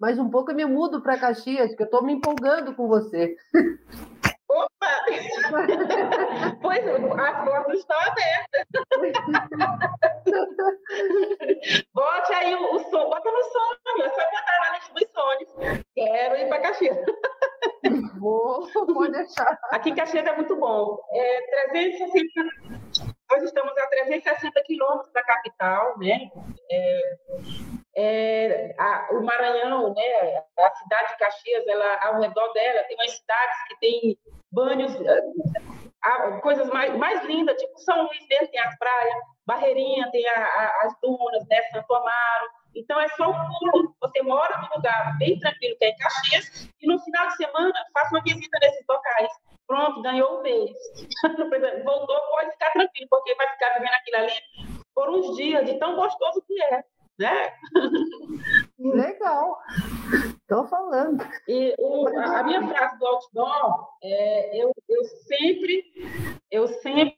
mais 0.00 0.18
um 0.18 0.30
pouco 0.30 0.50
e 0.50 0.54
me 0.54 0.64
mudo 0.64 1.00
para 1.00 1.18
Caxias, 1.18 1.74
que 1.74 1.82
eu 1.82 1.86
estou 1.86 2.02
me 2.02 2.14
empolgando 2.14 2.74
com 2.74 2.88
você. 2.88 3.36
Opa! 4.48 4.71
pois 6.60 6.86
as 6.86 7.44
portas 7.44 7.78
estão 7.78 7.98
abertas. 8.00 8.72
Bote 11.94 12.34
aí 12.34 12.54
o, 12.54 12.74
o 12.74 12.78
som, 12.78 13.08
bota 13.08 13.30
no 13.30 13.42
sonho, 13.42 14.04
é 14.04 14.08
só 14.08 14.30
botar 14.30 14.60
na 14.60 14.70
lista 14.76 14.94
dos 14.94 15.08
sonhos. 15.12 15.48
Quero 15.94 16.36
ir 16.36 16.48
para 16.48 16.60
Caxias. 16.60 16.96
Vou, 18.18 18.66
pode 18.72 19.12
deixar. 19.12 19.58
Aqui 19.70 19.90
em 19.90 19.94
Caxias 19.94 20.26
é 20.26 20.36
muito 20.36 20.56
bom. 20.56 20.98
É 21.12 21.68
360, 21.70 22.26
nós 23.30 23.42
estamos 23.42 23.76
a 23.76 23.86
360 23.86 24.62
quilômetros 24.64 25.12
da 25.12 25.22
capital, 25.22 25.98
né? 25.98 26.30
É, 26.70 27.00
é, 27.94 28.74
a, 28.78 29.08
o 29.12 29.22
Maranhão, 29.22 29.92
né? 29.94 30.42
A 30.58 30.70
cidade 30.76 31.12
de 31.12 31.18
Caxias, 31.18 31.66
ela, 31.66 32.06
ao 32.06 32.20
redor 32.20 32.50
dela, 32.52 32.84
tem 32.84 32.96
umas 32.96 33.12
cidades 33.12 33.64
que 33.68 33.78
têm 33.80 34.18
banhos 34.72 34.92
coisas 36.40 36.68
mais, 36.68 36.96
mais 36.96 37.24
lindas, 37.24 37.56
tipo 37.56 37.78
São 37.78 38.02
Luís 38.02 38.26
mesmo 38.28 38.48
tem 38.48 38.60
as 38.60 38.76
praias, 38.78 39.22
Barreirinha 39.46 40.10
tem 40.10 40.26
a, 40.28 40.44
a, 40.44 40.86
as 40.86 40.94
dunas, 41.00 41.46
né, 41.48 41.62
Santo 41.72 41.94
Amaro. 41.94 42.50
Então 42.74 42.98
é 43.00 43.08
só 43.10 43.30
um 43.30 43.34
pulo. 43.34 43.94
Você 44.00 44.22
mora 44.22 44.58
num 44.58 44.76
lugar 44.76 45.16
bem 45.18 45.38
tranquilo, 45.38 45.76
que 45.78 45.84
é 45.84 45.90
em 45.90 45.96
Caxias, 45.96 46.70
e 46.80 46.86
no 46.86 46.98
final 47.00 47.28
de 47.28 47.36
semana 47.36 47.72
faça 47.92 48.16
uma 48.16 48.22
visita 48.22 48.58
nesses 48.60 48.84
locais. 48.88 49.28
Pronto, 49.66 50.02
ganhou 50.02 50.38
um 50.38 50.42
mês. 50.42 50.70
Voltou, 51.84 52.20
pode 52.30 52.50
ficar 52.52 52.70
tranquilo, 52.72 53.08
porque 53.10 53.34
vai 53.34 53.48
ficar 53.50 53.74
vivendo 53.74 53.94
aquilo 53.94 54.16
ali 54.16 54.32
por 54.94 55.10
uns 55.10 55.36
dias, 55.36 55.64
de 55.66 55.78
tão 55.78 55.96
gostoso 55.96 56.42
que 56.46 56.62
é. 56.62 56.84
Né? 57.18 57.52
Legal. 58.78 59.58
Estou 60.52 60.66
falando. 60.66 61.26
E 61.48 61.74
o, 61.78 62.06
a, 62.08 62.40
a, 62.40 62.44
minha 62.44 62.68
frase 62.68 62.98
do 62.98 63.06
outdoor 63.06 63.88
é 64.04 64.62
eu, 64.62 64.70
eu 64.86 65.04
sempre, 65.26 65.82
eu 66.50 66.68
sempre 66.68 67.16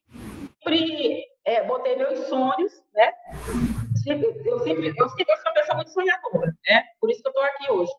é, 1.44 1.64
botei 1.64 1.96
meus 1.96 2.28
sonhos, 2.28 2.80
né? 2.94 3.12
eu 4.46 4.60
sempre, 4.60 4.94
eu 4.96 5.08
sempre 5.08 5.34
sou 5.36 5.46
uma 5.46 5.52
pessoa 5.52 5.76
muito 5.76 5.90
sonhadora, 5.90 6.54
né? 6.68 6.84
Por 7.00 7.10
isso 7.10 7.22
que 7.22 7.26
eu 7.26 7.32
estou 7.32 7.42
aqui 7.42 7.72
hoje. 7.72 7.92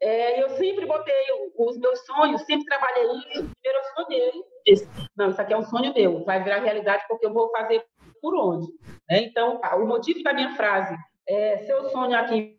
É, 0.00 0.42
eu 0.42 0.48
sempre 0.56 0.86
botei 0.86 1.14
os 1.58 1.76
meus 1.76 2.06
sonhos, 2.06 2.40
sempre 2.46 2.64
trabalhei 2.64 3.04
isso. 3.04 3.50
Primeiro 3.60 3.78
eu 3.78 4.04
sonhei, 4.04 4.32
disse, 4.64 4.88
não, 5.14 5.28
isso 5.28 5.40
aqui 5.42 5.52
é 5.52 5.58
um 5.58 5.64
sonho 5.64 5.92
meu, 5.92 6.24
vai 6.24 6.42
virar 6.42 6.60
realidade 6.60 7.04
porque 7.08 7.26
eu 7.26 7.34
vou 7.34 7.50
fazer 7.50 7.84
por 8.22 8.34
onde. 8.34 8.66
Né? 9.10 9.24
Então, 9.24 9.60
o 9.74 9.84
motivo 9.84 10.22
da 10.22 10.32
minha 10.32 10.56
frase 10.56 10.96
é, 11.28 11.58
seu 11.58 11.90
sonho 11.90 12.16
aqui 12.16 12.56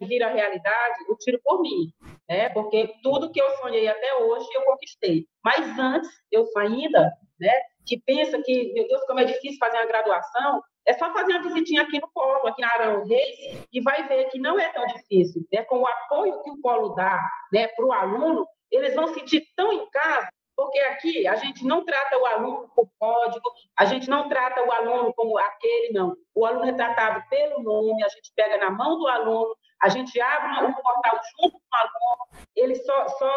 vira 0.00 0.28
realidade, 0.28 1.04
eu 1.08 1.16
tiro 1.16 1.40
por 1.42 1.60
mim, 1.60 1.92
né? 2.28 2.48
Porque 2.50 2.94
tudo 3.02 3.30
que 3.30 3.40
eu 3.40 3.48
sonhei 3.58 3.88
até 3.88 4.16
hoje 4.16 4.46
eu 4.54 4.62
conquistei. 4.62 5.26
Mas 5.44 5.78
antes, 5.78 6.10
eu 6.30 6.46
ainda, 6.56 7.12
né? 7.38 7.52
Que 7.86 8.00
pensa 8.00 8.40
que, 8.42 8.72
meu 8.72 8.86
Deus, 8.88 9.04
como 9.06 9.20
é 9.20 9.24
difícil 9.24 9.58
fazer 9.58 9.76
uma 9.76 9.86
graduação, 9.86 10.62
é 10.86 10.92
só 10.94 11.12
fazer 11.12 11.32
uma 11.32 11.42
visitinha 11.42 11.82
aqui 11.82 12.00
no 12.00 12.10
Polo, 12.12 12.46
aqui 12.46 12.60
na 12.60 12.72
Arão 12.72 13.04
Reis, 13.04 13.66
e 13.72 13.80
vai 13.80 14.06
ver 14.08 14.28
que 14.30 14.38
não 14.38 14.58
é 14.58 14.68
tão 14.72 14.86
difícil. 14.86 15.46
Né? 15.52 15.62
Com 15.64 15.80
o 15.80 15.86
apoio 15.86 16.42
que 16.42 16.50
o 16.50 16.60
Polo 16.60 16.94
dá 16.94 17.22
né, 17.52 17.68
para 17.68 17.84
o 17.84 17.92
aluno, 17.92 18.46
eles 18.70 18.94
vão 18.94 19.08
sentir 19.08 19.46
tão 19.56 19.72
em 19.72 19.88
casa 19.90 20.28
porque 20.56 20.78
aqui 20.78 21.26
a 21.26 21.36
gente 21.36 21.64
não 21.64 21.84
trata 21.84 22.16
o 22.16 22.26
aluno 22.26 22.68
por 22.74 22.88
código, 22.98 23.50
a 23.76 23.84
gente 23.84 24.08
não 24.08 24.28
trata 24.28 24.62
o 24.62 24.70
aluno 24.70 25.12
como 25.14 25.36
aquele, 25.38 25.92
não. 25.92 26.16
O 26.34 26.46
aluno 26.46 26.66
é 26.66 26.72
tratado 26.72 27.22
pelo 27.28 27.62
nome, 27.62 28.04
a 28.04 28.08
gente 28.08 28.32
pega 28.36 28.56
na 28.58 28.70
mão 28.70 28.98
do 28.98 29.06
aluno, 29.06 29.56
a 29.84 29.88
gente 29.90 30.18
abre 30.18 30.64
um 30.64 30.72
portal 30.72 31.20
junto 31.38 31.52
com 31.52 31.58
o 31.58 31.76
aluno, 31.76 32.46
ele 32.56 32.74
só, 32.74 33.06
só, 33.06 33.30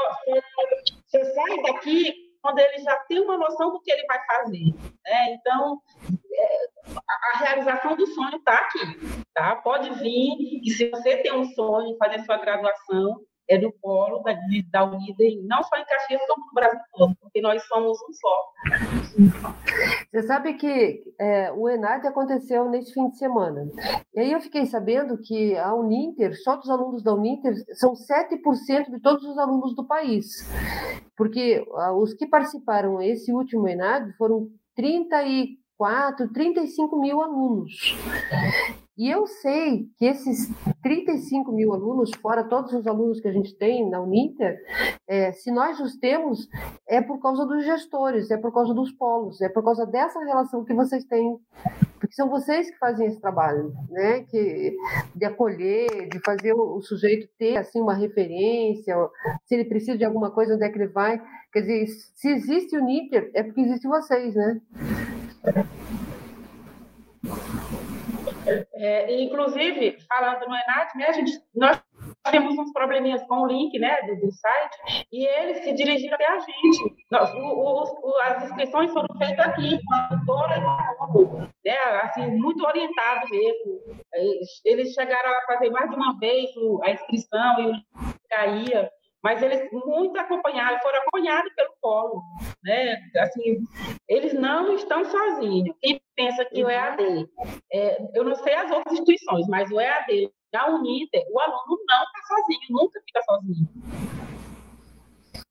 só, 1.07 1.23
sai 1.23 1.61
daqui 1.63 2.13
quando 2.41 2.59
ele 2.59 2.77
já 2.79 2.95
tem 3.09 3.19
uma 3.19 3.37
noção 3.37 3.73
do 3.73 3.81
que 3.81 3.91
ele 3.91 4.05
vai 4.07 4.25
fazer. 4.25 4.73
Né? 5.03 5.33
Então, 5.33 5.81
é, 6.33 6.95
a 7.33 7.37
realização 7.39 7.97
do 7.97 8.07
sonho 8.07 8.37
está 8.37 8.59
aqui. 8.59 8.79
Tá? 9.33 9.57
Pode 9.57 9.93
vir, 9.95 10.61
e 10.63 10.69
se 10.69 10.89
você 10.89 11.17
tem 11.17 11.33
um 11.33 11.43
sonho, 11.43 11.97
fazer 11.97 12.23
sua 12.23 12.37
graduação, 12.37 13.19
é 13.49 13.57
do 13.57 13.71
polo 13.81 14.21
da, 14.23 14.33
da 14.71 14.85
Unida, 14.85 15.23
não 15.43 15.63
só 15.63 15.77
em 15.77 15.85
Caxias, 15.85 16.21
como 16.27 16.45
no 16.45 16.53
Brasil 16.53 16.79
todo, 16.93 17.15
porque 17.21 17.41
nós 17.41 17.63
somos 17.67 17.97
um 18.01 18.13
só. 18.13 18.53
Você 20.11 20.23
sabe 20.23 20.53
que 20.55 21.03
é, 21.19 21.51
o 21.51 21.69
ENAD 21.69 22.07
aconteceu 22.07 22.69
neste 22.69 22.93
fim 22.93 23.09
de 23.09 23.17
semana. 23.17 23.67
E 24.13 24.19
aí 24.19 24.31
eu 24.31 24.41
fiquei 24.41 24.65
sabendo 24.65 25.17
que 25.17 25.55
a 25.57 25.73
Uninter, 25.73 26.35
só 26.43 26.55
dos 26.55 26.69
alunos 26.69 27.03
da 27.03 27.13
Uninter, 27.13 27.53
são 27.75 27.93
7% 27.93 28.91
de 28.91 28.99
todos 28.99 29.23
os 29.23 29.37
alunos 29.37 29.75
do 29.75 29.85
país. 29.85 30.27
Porque 31.15 31.65
os 31.95 32.13
que 32.13 32.27
participaram 32.27 33.01
esse 33.01 33.31
último 33.31 33.67
ENAD 33.67 34.13
foram 34.17 34.49
34, 34.75 36.31
35 36.31 36.99
mil 36.99 37.21
alunos. 37.21 37.97
E 38.97 39.09
eu 39.09 39.27
sei 39.27 39.87
que 39.97 40.05
esses 40.05 40.49
35 40.81 41.51
mil 41.51 41.73
alunos, 41.73 42.11
fora 42.21 42.43
todos 42.43 42.73
os 42.73 42.87
alunos 42.87 43.19
que 43.21 43.27
a 43.27 43.31
gente 43.31 43.55
tem 43.55 43.87
na 43.89 44.01
Uninter, 44.01 44.57
é, 45.07 45.31
se 45.31 45.51
nós 45.51 45.79
os 45.79 45.95
temos, 45.97 46.47
é 46.87 47.01
por 47.01 47.19
causa 47.19 47.45
dos 47.45 47.63
gestores, 47.63 48.31
é 48.31 48.37
por 48.37 48.51
causa 48.53 48.73
dos 48.73 48.91
polos, 48.91 49.39
é 49.41 49.49
por 49.49 49.63
causa 49.63 49.85
dessa 49.85 50.19
relação 50.19 50.65
que 50.65 50.73
vocês 50.73 51.03
têm 51.05 51.37
porque 51.99 52.13
são 52.13 52.29
vocês 52.29 52.69
que 52.69 52.77
fazem 52.77 53.07
esse 53.07 53.19
trabalho, 53.19 53.73
né? 53.89 54.21
Que 54.23 54.75
de 55.15 55.25
acolher, 55.25 56.07
de 56.09 56.19
fazer 56.23 56.53
o, 56.53 56.77
o, 56.77 56.81
sujeito 56.81 57.27
ter 57.37 57.57
assim 57.57 57.81
uma 57.81 57.95
referência, 57.95 58.95
se 59.45 59.55
ele 59.55 59.65
precisa 59.65 59.97
de 59.97 60.05
alguma 60.05 60.31
coisa, 60.31 60.55
onde 60.55 60.63
é 60.63 60.69
que 60.69 60.77
ele 60.77 60.87
vai? 60.87 61.21
Quer 61.51 61.61
dizer, 61.61 61.87
se 61.87 62.29
existe 62.29 62.77
o 62.77 62.83
Ninter, 62.83 63.31
é 63.33 63.43
porque 63.43 63.61
existe 63.61 63.87
vocês, 63.87 64.35
né? 64.35 64.61
É, 68.73 69.21
inclusive, 69.21 69.97
falando 70.07 70.47
no 70.47 70.55
Enat, 70.55 70.95
né, 70.95 71.07
a 71.07 71.11
gente, 71.11 71.31
nós 71.55 71.81
temos 72.31 72.57
uns 72.57 72.71
probleminhas 72.71 73.23
com 73.27 73.41
o 73.41 73.47
link 73.47 73.77
né, 73.79 74.01
do, 74.03 74.15
do 74.21 74.31
site 74.31 75.05
e 75.11 75.25
eles 75.25 75.63
se 75.63 75.73
dirigiram 75.73 76.15
até 76.15 76.27
a 76.27 76.39
gente. 76.39 76.95
Nós, 77.11 77.33
o, 77.33 77.39
o, 77.39 78.17
as 78.21 78.43
inscrições 78.43 78.91
foram 78.91 79.07
feitas 79.17 79.45
aqui, 79.45 79.79
né, 81.65 81.77
assim, 82.03 82.27
muito 82.37 82.65
orientado 82.65 83.25
mesmo. 83.29 83.81
Eles, 84.13 84.61
eles 84.63 84.93
chegaram 84.93 85.31
a 85.31 85.45
fazer 85.45 85.69
mais 85.69 85.89
de 85.89 85.95
uma 85.95 86.17
vez 86.19 86.49
a 86.83 86.91
inscrição 86.91 87.59
e 87.59 87.65
o 87.65 87.71
link 87.71 87.85
caía 88.29 88.89
mas 89.27 89.43
eles 89.43 89.69
muito 89.73 90.17
acompanhados, 90.17 90.81
foram 90.81 90.99
acompanhados 90.99 91.53
pelo 91.53 91.73
polo, 91.81 92.23
né? 92.63 92.95
Assim, 93.17 93.57
eles 94.07 94.33
não 94.33 94.73
estão 94.73 95.03
sozinhos. 95.03 95.75
Quem 95.81 95.99
pensa 96.15 96.45
que 96.45 96.63
o 96.63 96.69
EAD, 96.69 97.27
é, 97.73 97.97
eu 98.15 98.23
não 98.23 98.35
sei 98.35 98.53
as 98.53 98.71
outras 98.71 98.93
instituições, 98.93 99.45
mas 99.49 99.69
o 99.69 99.81
EAD 99.81 100.31
da 100.53 100.69
Uniter, 100.69 101.25
o 101.29 101.41
aluno 101.41 101.77
não 101.89 102.03
está 102.03 102.21
sozinho, 102.25 102.59
nunca 102.69 103.01
fica 103.05 103.21
sozinho. 103.23 103.67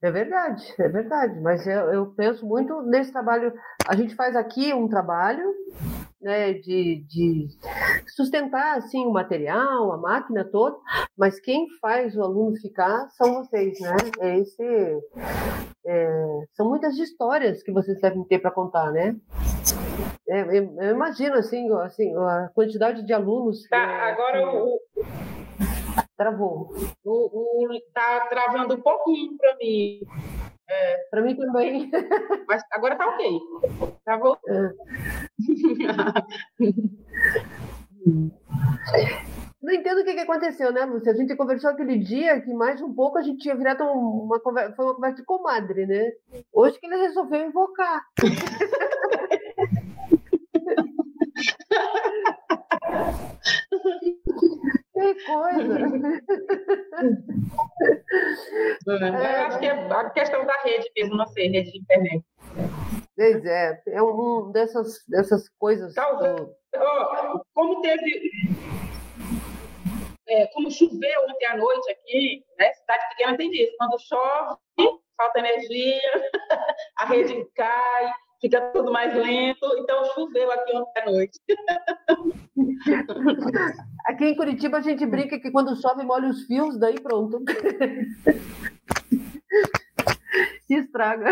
É 0.02 0.10
verdade, 0.10 0.62
é 0.78 0.88
verdade. 0.88 1.40
Mas 1.40 1.66
eu, 1.66 1.92
eu 1.92 2.06
penso 2.14 2.46
muito 2.46 2.82
nesse 2.82 3.12
trabalho. 3.12 3.52
A 3.88 3.96
gente 3.96 4.14
faz 4.14 4.36
aqui 4.36 4.72
um 4.72 4.88
trabalho 4.88 5.44
né, 6.20 6.54
de, 6.54 7.04
de 7.08 7.48
sustentar 8.08 8.78
assim 8.78 9.06
o 9.06 9.12
material, 9.12 9.92
a 9.92 9.96
máquina 9.96 10.44
toda, 10.44 10.76
mas 11.16 11.38
quem 11.40 11.66
faz 11.80 12.16
o 12.16 12.22
aluno 12.22 12.56
ficar 12.56 13.08
são 13.10 13.34
vocês, 13.34 13.78
né? 13.80 13.96
É 14.20 14.38
esse, 14.38 15.00
é, 15.86 16.44
são 16.54 16.68
muitas 16.68 16.96
histórias 16.98 17.62
que 17.62 17.72
vocês 17.72 18.00
devem 18.00 18.24
ter 18.24 18.38
para 18.38 18.50
contar, 18.50 18.90
né? 18.92 19.16
É, 20.28 20.40
eu, 20.58 20.76
eu, 20.80 20.90
imagino 20.94 21.36
assim, 21.36 21.72
assim 21.82 22.12
a 22.16 22.50
quantidade 22.54 23.06
de 23.06 23.12
alunos. 23.12 23.68
Tá, 23.68 23.76
é, 23.76 24.10
agora 24.10 24.52
o 24.52 24.80
travou. 26.16 26.72
O, 27.04 27.64
o 27.64 27.68
tá 27.92 28.26
travando 28.28 28.74
um 28.74 28.80
pouquinho 28.80 29.36
para 29.36 29.56
mim. 29.56 30.00
É, 30.68 30.96
para 31.10 31.22
mim 31.22 31.36
também. 31.36 31.90
Mas 32.48 32.62
agora 32.72 32.96
tá 32.96 33.06
ok. 33.06 33.38
Tá 34.04 34.16
voltando. 34.16 34.74
Não 39.62 39.72
entendo 39.72 40.00
o 40.00 40.04
que, 40.04 40.14
que 40.14 40.20
aconteceu, 40.20 40.72
né, 40.72 40.84
Lúcia? 40.84 41.12
A 41.12 41.16
gente 41.16 41.34
conversou 41.34 41.70
aquele 41.70 41.98
dia 41.98 42.40
que 42.40 42.54
mais 42.54 42.80
um 42.80 42.94
pouco 42.94 43.18
a 43.18 43.22
gente 43.22 43.40
tinha 43.40 43.56
virado 43.56 43.82
uma 43.84 44.38
conversa, 44.38 44.76
foi 44.76 44.84
uma 44.84 44.94
conversa 44.94 45.16
de 45.16 45.24
comadre, 45.24 45.86
né? 45.86 46.12
Hoje 46.52 46.78
que 46.78 46.86
ele 46.86 46.96
resolveu 46.96 47.46
invocar. 47.46 48.04
Que 54.96 55.14
coisa! 55.26 55.78
É, 58.88 59.42
eu 59.42 59.46
acho 59.46 59.58
que 59.58 59.66
é 59.66 59.70
a 59.72 60.10
questão 60.10 60.46
da 60.46 60.54
rede 60.62 60.90
mesmo, 60.96 61.16
não 61.16 61.26
sei, 61.26 61.48
rede 61.48 61.70
de 61.70 61.80
internet. 61.80 62.24
Pois 63.14 63.44
é, 63.44 63.82
é 63.88 64.02
um 64.02 64.50
dessas, 64.52 65.04
dessas 65.06 65.50
coisas. 65.58 65.94
do... 65.94 66.56
oh, 66.78 67.40
como 67.52 67.82
teve. 67.82 68.30
É, 70.28 70.46
como 70.46 70.70
choveu 70.70 71.24
ontem 71.28 71.46
à 71.46 71.58
noite 71.58 71.90
aqui, 71.90 72.42
né? 72.58 72.72
Cidade 72.72 73.08
pequena 73.10 73.36
tem 73.36 73.50
disso. 73.50 73.74
Quando 73.76 73.98
chove, 73.98 74.56
falta 75.14 75.40
energia, 75.40 76.00
a 76.96 77.04
rede 77.04 77.46
cai, 77.54 78.12
fica 78.40 78.62
tudo 78.72 78.90
mais 78.90 79.14
lento. 79.14 79.66
Então 79.78 80.06
choveu 80.14 80.50
aqui 80.52 80.74
ontem 80.74 81.02
à 81.02 81.04
noite. 81.04 81.38
Aqui 84.06 84.26
em 84.26 84.36
Curitiba 84.36 84.78
a 84.78 84.80
gente 84.80 85.04
brinca 85.06 85.38
que 85.38 85.50
quando 85.50 85.78
chove 85.80 86.04
molha 86.04 86.28
os 86.28 86.44
fios, 86.46 86.78
daí 86.78 86.98
pronto. 87.00 87.42
Se 90.66 90.74
estraga. 90.74 91.30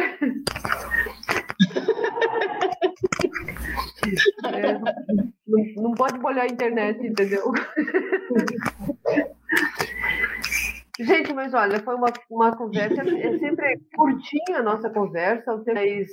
É, 4.44 4.78
não, 5.76 5.92
pode 5.92 6.18
molhar 6.18 6.44
a 6.44 6.48
internet, 6.48 7.06
entendeu? 7.06 7.52
Gente, 11.00 11.32
mas 11.32 11.52
olha, 11.52 11.80
foi 11.80 11.96
uma, 11.96 12.12
uma 12.30 12.56
conversa, 12.56 13.02
é 13.02 13.38
sempre 13.38 13.80
curtinha 13.96 14.58
a 14.58 14.62
nossa 14.62 14.88
conversa, 14.88 15.60
mas, 15.66 16.12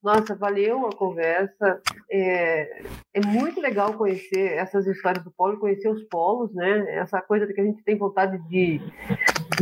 nossa, 0.00 0.36
valeu 0.36 0.86
a 0.86 0.94
conversa. 0.94 1.80
É, 2.08 2.84
é 3.14 3.20
muito 3.26 3.60
legal 3.60 3.94
conhecer 3.94 4.52
essas 4.52 4.86
histórias 4.86 5.24
do 5.24 5.32
polo, 5.32 5.58
conhecer 5.58 5.88
os 5.88 6.04
polos, 6.04 6.54
né? 6.54 6.94
Essa 6.94 7.20
coisa 7.20 7.52
que 7.52 7.60
a 7.60 7.64
gente 7.64 7.82
tem 7.82 7.98
vontade 7.98 8.38
de, 8.48 8.80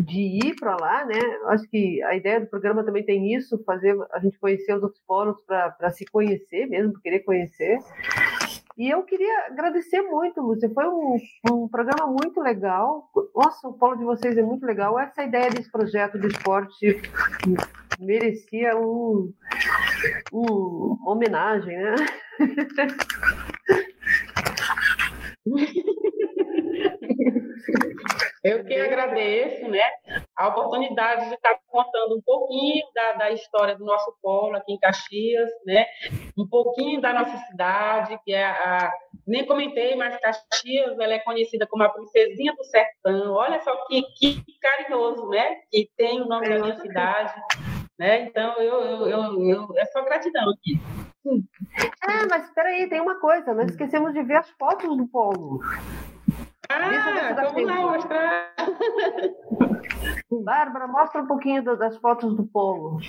de 0.02 0.46
ir 0.46 0.54
para 0.56 0.76
lá, 0.76 1.06
né? 1.06 1.18
Acho 1.46 1.66
que 1.70 2.02
a 2.02 2.14
ideia 2.14 2.40
do 2.40 2.46
programa 2.46 2.84
também 2.84 3.02
tem 3.02 3.34
isso, 3.34 3.62
fazer 3.64 3.96
a 4.12 4.18
gente 4.18 4.38
conhecer 4.38 4.74
os 4.76 4.82
outros 4.82 5.02
polos 5.06 5.42
para 5.46 5.90
se 5.90 6.04
conhecer 6.04 6.66
mesmo, 6.66 7.00
querer 7.00 7.20
conhecer. 7.20 7.78
E 8.78 8.88
eu 8.88 9.02
queria 9.02 9.46
agradecer 9.46 10.00
muito, 10.02 10.40
Lúcia. 10.40 10.70
Foi 10.72 10.87
um, 10.87 11.16
um 11.50 11.68
programa 11.68 12.06
muito 12.06 12.40
legal. 12.40 13.11
Nossa, 13.35 13.68
o 13.68 13.74
polo 13.74 13.96
de 13.96 14.04
vocês 14.04 14.37
é 14.37 14.42
muito 14.42 14.64
legal. 14.64 14.98
Essa 14.98 15.24
ideia 15.24 15.50
desse 15.50 15.70
projeto 15.70 16.18
de 16.18 16.28
esporte 16.28 17.00
merecia 17.98 18.76
um, 18.76 19.33
um 20.33 20.80
uma 21.00 21.12
homenagem, 21.12 21.76
né? 21.76 21.94
Eu 28.42 28.64
que 28.64 28.74
agradeço 28.74 29.68
né, 29.68 29.83
a 30.40 30.48
oportunidade 30.48 31.29
de 31.29 31.35
estar 31.35 31.55
contando 31.68 32.16
um 32.16 32.22
pouquinho 32.22 32.83
da, 32.94 33.12
da 33.12 33.31
história 33.31 33.76
do 33.76 33.85
nosso 33.85 34.11
polo 34.22 34.57
aqui 34.57 34.72
em 34.72 34.79
Caxias, 34.79 35.50
né, 35.66 35.85
um 36.38 36.48
pouquinho 36.48 36.98
da 36.98 37.12
nossa 37.12 37.37
cidade, 37.46 38.18
que 38.24 38.33
é 38.33 38.44
a. 38.46 38.90
Nem 39.26 39.46
comentei, 39.46 39.94
mas 39.96 40.18
Caxias 40.18 40.98
ela 40.98 41.12
é 41.12 41.18
conhecida 41.18 41.66
como 41.66 41.83
a 41.83 41.90
princesinha 41.90 42.55
do 42.55 42.64
sertão. 42.64 43.35
Olha 43.35 43.61
só 43.61 43.76
que, 43.87 44.03
que 44.18 44.42
carinhoso, 44.61 45.29
né? 45.29 45.57
Que 45.70 45.88
tem 45.96 46.22
o 46.22 46.26
nome 46.26 46.48
da 46.48 46.59
minha 46.59 46.76
cidade. 46.81 47.35
Né? 47.98 48.22
Então, 48.22 48.55
eu, 48.55 48.81
eu, 48.81 49.07
eu, 49.07 49.48
eu, 49.48 49.68
é 49.76 49.85
só 49.87 50.03
gratidão 50.03 50.48
aqui. 50.50 50.81
É, 52.09 52.26
mas 52.31 52.44
espera 52.46 52.70
aí, 52.70 52.88
tem 52.88 53.00
uma 53.00 53.20
coisa, 53.20 53.53
nós 53.53 53.70
esquecemos 53.70 54.14
de 54.14 54.22
ver 54.22 54.37
as 54.37 54.48
fotos 54.53 54.96
do 54.96 55.07
polo. 55.07 55.61
Ah, 56.72 57.35
vamos 57.35 57.64
lá 57.64 57.74
mostrar. 57.74 58.54
Bárbara, 60.30 60.87
mostra 60.87 61.22
um 61.22 61.26
pouquinho 61.26 61.64
das 61.64 61.96
fotos 61.96 62.37
do 62.37 62.46
polo. 62.46 63.00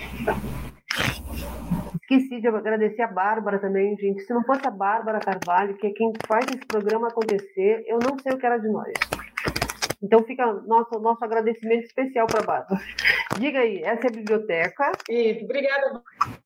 Esqueci 2.02 2.40
de 2.40 2.48
agradecer 2.48 3.02
a 3.02 3.06
Bárbara 3.06 3.60
também, 3.60 3.96
gente. 3.96 4.22
Se 4.22 4.34
não 4.34 4.42
fosse 4.42 4.66
a 4.66 4.70
Bárbara 4.70 5.20
Carvalho, 5.20 5.76
que 5.76 5.86
é 5.86 5.90
quem 5.90 6.12
faz 6.26 6.44
esse 6.48 6.66
programa 6.66 7.06
acontecer, 7.06 7.84
eu 7.86 8.00
não 8.00 8.18
sei 8.18 8.32
o 8.32 8.38
que 8.38 8.44
era 8.44 8.58
de 8.58 8.68
nós. 8.68 8.92
Então 10.02 10.24
fica 10.24 10.44
nosso, 10.66 10.98
nosso 10.98 11.24
agradecimento 11.24 11.84
especial 11.84 12.26
para 12.26 12.40
a 12.40 12.44
Bárbara. 12.44 12.80
Diga 13.38 13.60
aí, 13.60 13.80
essa 13.84 14.08
é 14.08 14.10
a 14.10 14.12
biblioteca. 14.12 14.90
Isso, 15.08 15.44
obrigada, 15.44 16.02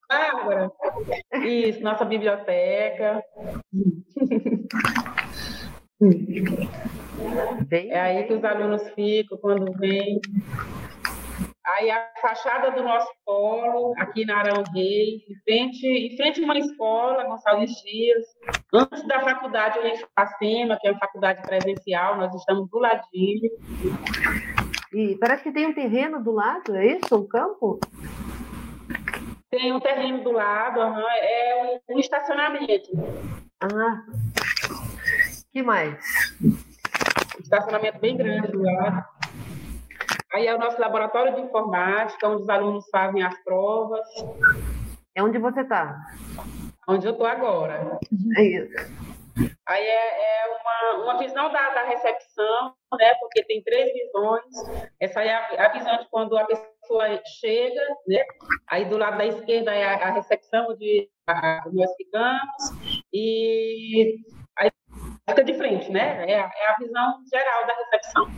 Bárbara. 0.06 0.70
Isso, 1.42 1.82
nossa 1.82 2.04
biblioteca. 2.04 3.24
Bem, 7.68 7.90
é 7.90 8.00
aí 8.00 8.24
que 8.24 8.32
os 8.32 8.44
alunos 8.44 8.82
ficam 8.90 9.36
quando 9.38 9.72
vêm. 9.72 10.20
Aí 11.64 11.90
a 11.90 12.12
fachada 12.22 12.70
do 12.70 12.84
nosso 12.84 13.10
polo, 13.24 13.92
aqui 13.98 14.24
na 14.24 14.38
Arão 14.38 14.62
Reis, 14.72 15.20
em 15.28 15.36
frente, 15.42 15.84
em 15.84 16.16
frente 16.16 16.40
a 16.40 16.44
uma 16.44 16.56
escola, 16.56 17.24
Gonçalves 17.24 17.72
Dias. 17.82 18.24
Antes 18.72 19.04
da 19.08 19.20
faculdade 19.20 19.80
Fazema, 20.14 20.78
que 20.80 20.86
é 20.86 20.92
uma 20.92 21.00
faculdade 21.00 21.42
presencial, 21.42 22.16
nós 22.18 22.32
estamos 22.36 22.70
do 22.70 22.78
ladinho. 22.78 23.50
E 24.94 25.16
parece 25.18 25.42
que 25.42 25.52
tem 25.52 25.66
um 25.66 25.74
terreno 25.74 26.22
do 26.22 26.30
lado, 26.30 26.76
é 26.76 26.86
isso? 26.86 27.16
Um 27.16 27.26
campo? 27.26 27.80
Tem 29.50 29.72
um 29.72 29.80
terreno 29.80 30.22
do 30.22 30.30
lado, 30.30 30.78
uhum, 30.78 31.04
é 31.20 31.80
um, 31.88 31.96
um 31.96 31.98
estacionamento. 31.98 32.90
Ah, 33.60 34.04
que 35.52 35.62
mais? 35.64 35.98
Estacionamento 37.46 37.98
bem 37.98 38.16
grande 38.16 38.48
do 38.48 38.62
lado. 38.62 39.04
Aí 40.32 40.46
é 40.46 40.54
o 40.54 40.58
nosso 40.58 40.80
laboratório 40.80 41.34
de 41.34 41.40
informática, 41.40 42.28
onde 42.28 42.42
os 42.42 42.48
alunos 42.48 42.84
fazem 42.90 43.22
as 43.22 43.36
provas. 43.42 44.06
É 45.14 45.22
onde 45.22 45.38
você 45.38 45.60
está? 45.62 45.96
Onde 46.86 47.06
eu 47.06 47.12
estou 47.12 47.26
agora. 47.26 47.98
É 48.36 48.42
isso. 48.42 49.06
Aí 49.66 49.84
é, 49.84 50.42
é 50.42 50.60
uma, 50.60 51.04
uma 51.04 51.18
visão 51.18 51.52
da, 51.52 51.70
da, 51.70 51.84
recepção, 51.84 52.74
né? 52.98 53.14
Porque 53.20 53.44
tem 53.44 53.62
três 53.62 53.92
visões. 53.92 54.90
Essa 55.00 55.22
é 55.22 55.34
a, 55.34 55.66
a, 55.66 55.68
visão 55.72 55.98
de 55.98 56.08
quando 56.10 56.36
a 56.38 56.44
pessoa 56.44 57.20
chega, 57.40 57.82
né? 58.06 58.24
Aí 58.68 58.84
do 58.86 58.96
lado 58.96 59.18
da 59.18 59.26
esquerda 59.26 59.74
é 59.74 59.84
a, 59.84 60.08
a 60.08 60.10
recepção 60.12 60.68
onde 60.70 61.08
a, 61.26 61.62
nós 61.72 61.94
ficamos. 61.96 63.02
E 63.12 64.18
né? 65.90 66.24
É, 66.30 66.32
é, 66.32 66.68
a 66.68 66.76
visão 66.78 67.22
geral 67.30 67.66
da 67.66 67.74
recepção. 67.74 68.30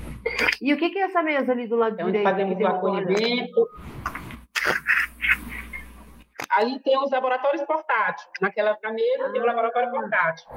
E 0.60 0.72
o 0.72 0.76
que 0.76 0.98
é 0.98 1.02
essa 1.02 1.22
mesa 1.22 1.52
ali 1.52 1.68
do 1.68 1.76
lado 1.76 2.00
é 2.00 2.04
direito? 2.04 2.16
Onde 2.16 2.22
fazemos 2.22 2.60
o 2.60 2.66
acolhimento. 2.66 3.68
Ali 6.50 6.80
tem 6.80 6.98
os 6.98 7.10
laboratórios 7.10 7.62
portáteis. 7.64 8.28
Naquela 8.40 8.76
mesa 8.82 9.26
ah. 9.26 9.32
tem 9.32 9.40
o 9.40 9.46
laboratório 9.46 9.90
portátil. 9.90 10.48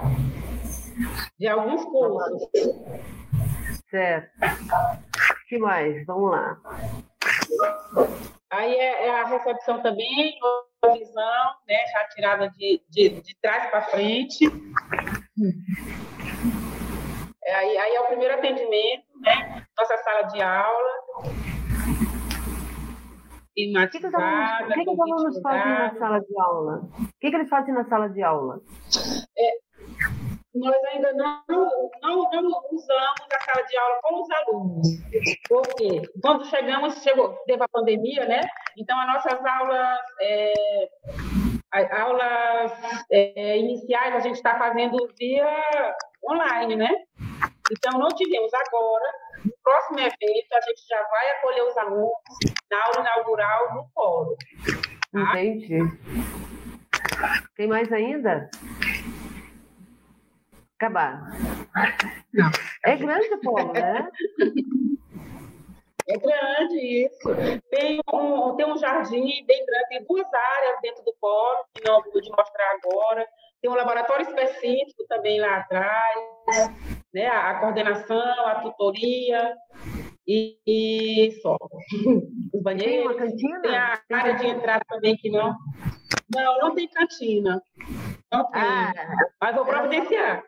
De 1.38 1.48
alguns 1.48 1.84
cursos. 1.86 2.50
Certo. 3.90 4.32
O 4.42 5.48
que 5.48 5.58
mais? 5.58 6.06
Vamos 6.06 6.32
lá. 6.32 6.58
Aí 8.50 8.74
é, 8.74 9.08
é 9.08 9.22
a 9.22 9.28
recepção 9.28 9.82
também, 9.82 10.38
uma 10.84 10.94
visão, 10.94 11.56
né, 11.68 11.78
já 11.92 12.04
tirada 12.10 12.50
de, 12.50 12.82
de, 12.90 13.22
de 13.22 13.36
trás 13.42 13.70
para 13.70 13.84
frente. 13.84 14.46
É, 17.52 17.54
aí, 17.54 17.78
aí, 17.78 17.96
é 17.96 18.00
o 18.00 18.06
primeiro 18.06 18.34
atendimento, 18.34 19.04
né? 19.20 19.66
Nossa 19.78 19.98
sala 19.98 20.22
de 20.22 20.42
aula. 20.42 20.90
O 23.58 23.90
que, 23.90 24.00
que, 24.00 24.08
os 24.08 25.00
alunos 25.00 25.42
fazem 25.42 25.74
na 25.74 25.94
sala 26.00 26.22
de 26.22 26.40
aula? 26.40 26.82
O 26.98 27.20
que, 27.20 27.30
que 27.30 27.36
eles 27.36 27.50
fazem 27.50 27.74
na 27.74 27.84
sala 27.84 28.08
de 28.08 28.24
aula? 28.24 28.62
É, 29.38 29.52
nós 30.56 30.78
ainda 30.94 31.12
não, 31.12 31.44
não, 32.02 32.32
não 32.32 32.48
usamos 32.72 33.28
a 33.34 33.40
sala 33.42 33.68
de 33.68 33.78
aula 33.78 34.00
com 34.02 34.22
os 34.22 34.32
alunos. 34.32 34.88
Por 35.50 35.68
quê? 35.76 36.02
Quando 36.22 36.46
chegamos, 36.46 37.04
chegou, 37.04 37.36
teve 37.46 37.62
a 37.62 37.68
pandemia, 37.68 38.26
né? 38.28 38.40
Então, 38.78 38.98
as 38.98 39.08
nossas 39.08 39.46
aulas, 39.46 40.00
é, 40.22 40.54
aulas 41.74 42.72
é, 43.12 43.58
iniciais, 43.58 44.16
a 44.16 44.20
gente 44.20 44.36
está 44.36 44.58
fazendo 44.58 44.98
via 45.18 45.96
online, 46.30 46.76
né? 46.76 46.90
Então, 47.72 48.00
não 48.00 48.10
tivemos 48.10 48.52
agora. 48.54 49.12
No 49.46 49.54
próximo 49.64 50.00
evento, 50.00 50.54
a 50.54 50.62
gente 50.62 50.88
já 50.88 51.02
vai 51.10 51.32
acolher 51.32 51.64
os 51.64 51.78
alunos 51.78 52.12
na 52.70 52.84
aula 52.86 53.00
inaugural 53.00 53.76
no 53.76 53.86
fórum. 53.94 54.36
Tá? 55.12 55.42
Entendi. 55.42 55.80
Tem 57.56 57.68
mais 57.68 57.92
ainda? 57.92 58.50
Acabar. 60.78 61.32
Não. 62.34 62.52
É 62.86 62.96
grande 62.96 63.34
o 63.34 63.40
polo, 63.40 63.74
né? 63.74 64.10
É 66.12 66.18
grande 66.18 67.06
isso. 67.06 67.30
Tem 67.70 68.00
um, 68.14 68.56
tem 68.56 68.66
um 68.66 68.78
jardim 68.78 69.46
bem 69.46 69.66
grande, 69.66 69.88
tem 69.90 70.04
duas 70.04 70.28
áreas 70.34 70.82
dentro 70.82 71.04
do 71.06 71.14
polo, 71.20 71.66
que 71.74 71.88
não 71.88 72.02
pude 72.04 72.30
mostrar 72.30 72.80
agora. 72.84 73.26
Tem 73.62 73.70
um 73.70 73.76
laboratório 73.76 74.28
específico 74.28 75.06
também 75.08 75.40
lá 75.40 75.58
atrás, 75.58 76.18
né? 77.14 77.28
a, 77.28 77.60
coordenação, 77.60 78.48
a 78.48 78.56
tutoria 78.62 79.56
e, 80.28 80.58
e 80.68 81.32
só. 81.42 81.56
Os 82.54 82.62
banheiros. 82.62 82.92
Tem 82.92 83.02
uma 83.02 83.16
cantina? 83.16 83.62
Tem 83.62 83.76
a 83.78 84.02
área 84.12 84.36
de 84.36 84.48
entrada 84.48 84.84
também 84.90 85.16
que 85.16 85.30
não. 85.30 85.56
Não, 86.34 86.58
não 86.60 86.76
tem 86.76 86.88
cantina. 86.88 87.62
Não 88.32 88.52
tem. 88.52 88.62
Ah, 88.62 88.94
mas 89.40 89.56
vou 89.56 89.66
providenciar. 89.66 90.44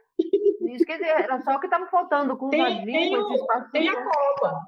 Isso 0.73 0.85
quer 0.85 0.97
dizer, 0.97 1.09
era 1.09 1.39
só 1.41 1.55
o 1.55 1.59
que 1.59 1.67
estava 1.67 1.85
faltando 1.87 2.35
com 2.35 2.45
os 2.45 2.51
tem, 2.51 2.85
tem, 2.85 3.15
o, 3.15 3.45
tem 3.71 3.89
a 3.89 4.03
Copa. 4.03 4.59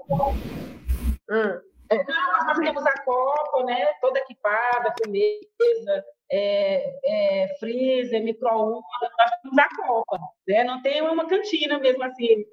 Hum. 1.30 1.62
É, 1.90 2.04
não, 2.04 2.48
nós 2.48 2.58
temos 2.58 2.86
a 2.86 3.04
Copa, 3.04 3.64
né? 3.64 3.86
Toda 4.02 4.20
equipada, 4.20 4.94
com 5.00 5.12
mesa, 5.12 6.06
é, 6.32 6.94
é, 7.06 7.48
freezer, 7.60 8.24
micro-ondas, 8.24 8.82
nós 9.02 9.32
temos 9.42 9.58
a 9.58 9.70
Copa, 9.76 10.20
né? 10.48 10.64
Não 10.64 10.82
tem 10.82 11.02
uma 11.02 11.28
cantina 11.28 11.78
mesmo 11.78 12.04
assim. 12.04 12.44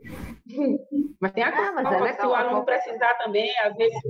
Mas 1.20 1.32
tem 1.32 1.44
a 1.44 1.48
ah, 1.48 1.82
Copa, 1.82 2.08
é 2.08 2.12
se 2.12 2.26
o 2.26 2.34
aluno 2.34 2.64
precisar 2.64 3.14
também, 3.14 3.50
às 3.60 3.74
vezes. 3.74 4.00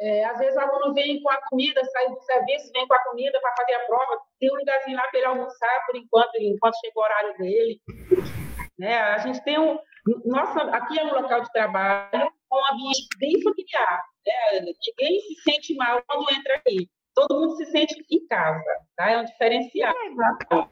É, 0.00 0.24
às 0.24 0.38
vezes 0.38 0.56
o 0.56 0.60
aluno 0.60 0.92
vem 0.94 1.22
com 1.22 1.30
a 1.30 1.36
comida, 1.48 1.80
sai 1.84 2.08
do 2.08 2.20
serviço, 2.22 2.72
vem 2.72 2.86
com 2.88 2.94
a 2.94 3.04
comida 3.04 3.38
para 3.40 3.54
fazer 3.56 3.74
a 3.74 3.86
prova, 3.86 4.20
tem 4.40 4.52
um 4.52 4.56
lugarzinho 4.56 4.96
lá 4.96 5.04
para 5.04 5.18
ele 5.18 5.28
almoçar 5.28 5.86
por 5.86 5.96
enquanto, 5.96 6.34
enquanto 6.40 6.74
chega 6.80 6.92
o 6.96 7.02
horário 7.02 7.38
dele. 7.38 7.80
Né? 8.76 8.98
A 8.98 9.18
gente 9.18 9.42
tem 9.44 9.58
um. 9.60 9.78
Nossa, 10.24 10.62
aqui 10.72 10.98
é 10.98 11.04
um 11.04 11.14
local 11.14 11.42
de 11.42 11.52
trabalho, 11.52 12.32
um 12.52 12.74
ambiente 12.74 13.08
bem 13.18 13.40
familiar. 13.42 14.02
Né? 14.26 14.60
Ninguém 14.60 15.20
se 15.20 15.42
sente 15.42 15.74
mal 15.74 16.02
quando 16.06 16.30
entra 16.32 16.56
aqui 16.56 16.88
todo 17.14 17.40
mundo 17.40 17.56
se 17.56 17.66
sente 17.66 17.94
em 18.10 18.26
casa, 18.26 18.64
tá? 18.96 19.10
É 19.10 19.20
um 19.20 19.24
diferencial. 19.24 19.92
Que 19.94 20.08
legal. 20.08 20.70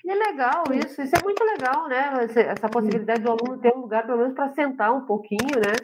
que 0.00 0.14
legal 0.14 0.64
isso, 0.74 1.02
isso 1.02 1.16
é 1.16 1.22
muito 1.22 1.44
legal, 1.44 1.88
né? 1.88 2.26
Essa 2.48 2.68
possibilidade 2.68 3.22
do 3.22 3.30
aluno 3.30 3.60
ter 3.60 3.74
um 3.74 3.82
lugar, 3.82 4.04
pelo 4.04 4.18
menos, 4.18 4.34
para 4.34 4.52
sentar 4.52 4.92
um 4.92 5.06
pouquinho, 5.06 5.56
né? 5.56 5.74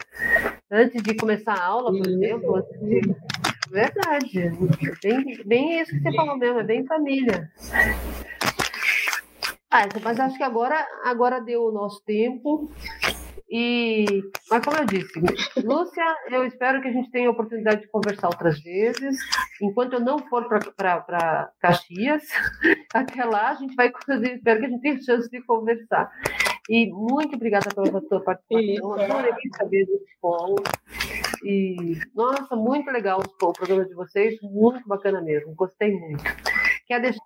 Antes 0.71 1.03
de 1.03 1.17
começar 1.17 1.55
a 1.55 1.65
aula, 1.65 1.91
por 1.91 2.07
exemplo. 2.07 2.63
De... 2.83 3.01
Verdade. 3.71 4.51
Bem, 5.03 5.43
bem 5.45 5.81
isso 5.81 5.93
que 5.93 6.01
você 6.01 6.17
falou 6.17 6.37
mesmo, 6.37 6.61
é 6.61 6.65
bem 6.65 6.87
família. 6.87 7.51
Ah, 9.71 9.87
mas 10.03 10.19
acho 10.19 10.37
que 10.37 10.43
agora, 10.43 10.87
agora 11.05 11.41
deu 11.41 11.65
o 11.65 11.73
nosso 11.73 12.03
tempo. 12.05 12.71
E, 13.51 14.23
mas 14.51 14.63
como 14.63 14.77
eu 14.77 14.85
disse, 14.85 15.21
Lúcia, 15.65 16.05
eu 16.31 16.45
espero 16.45 16.83
que 16.83 16.89
a 16.89 16.93
gente 16.93 17.11
tenha 17.11 17.29
a 17.29 17.33
oportunidade 17.33 17.81
de 17.81 17.89
conversar 17.89 18.29
outras 18.29 18.61
vezes. 18.61 19.17
Enquanto 19.63 19.95
eu 19.95 20.01
não 20.01 20.19
for 20.19 20.47
para 20.77 21.51
Caxias, 21.59 22.23
até 22.93 23.25
lá 23.25 23.51
a 23.51 23.55
gente 23.55 23.75
vai, 23.75 23.89
espero 23.89 24.61
que 24.61 24.67
a 24.67 24.69
gente 24.69 24.83
tenha 24.83 25.03
chance 25.03 25.31
de 25.31 25.41
conversar. 25.43 26.11
E 26.69 26.91
muito 26.91 27.37
obrigada 27.37 27.71
pela 27.75 28.01
sua 28.03 28.21
participação. 28.21 28.93
Adorei 28.93 29.33
saber 29.57 29.87
desse 29.87 30.19
polo. 30.21 30.63
E, 31.43 31.99
nossa, 32.15 32.55
muito 32.55 32.91
legal 32.91 33.21
o 33.21 33.53
programa 33.53 33.87
de 33.87 33.95
vocês, 33.95 34.39
muito 34.43 34.87
bacana 34.87 35.23
mesmo, 35.23 35.55
gostei 35.55 35.91
muito. 35.91 36.23
Quer 36.87 37.01
deixar 37.01 37.19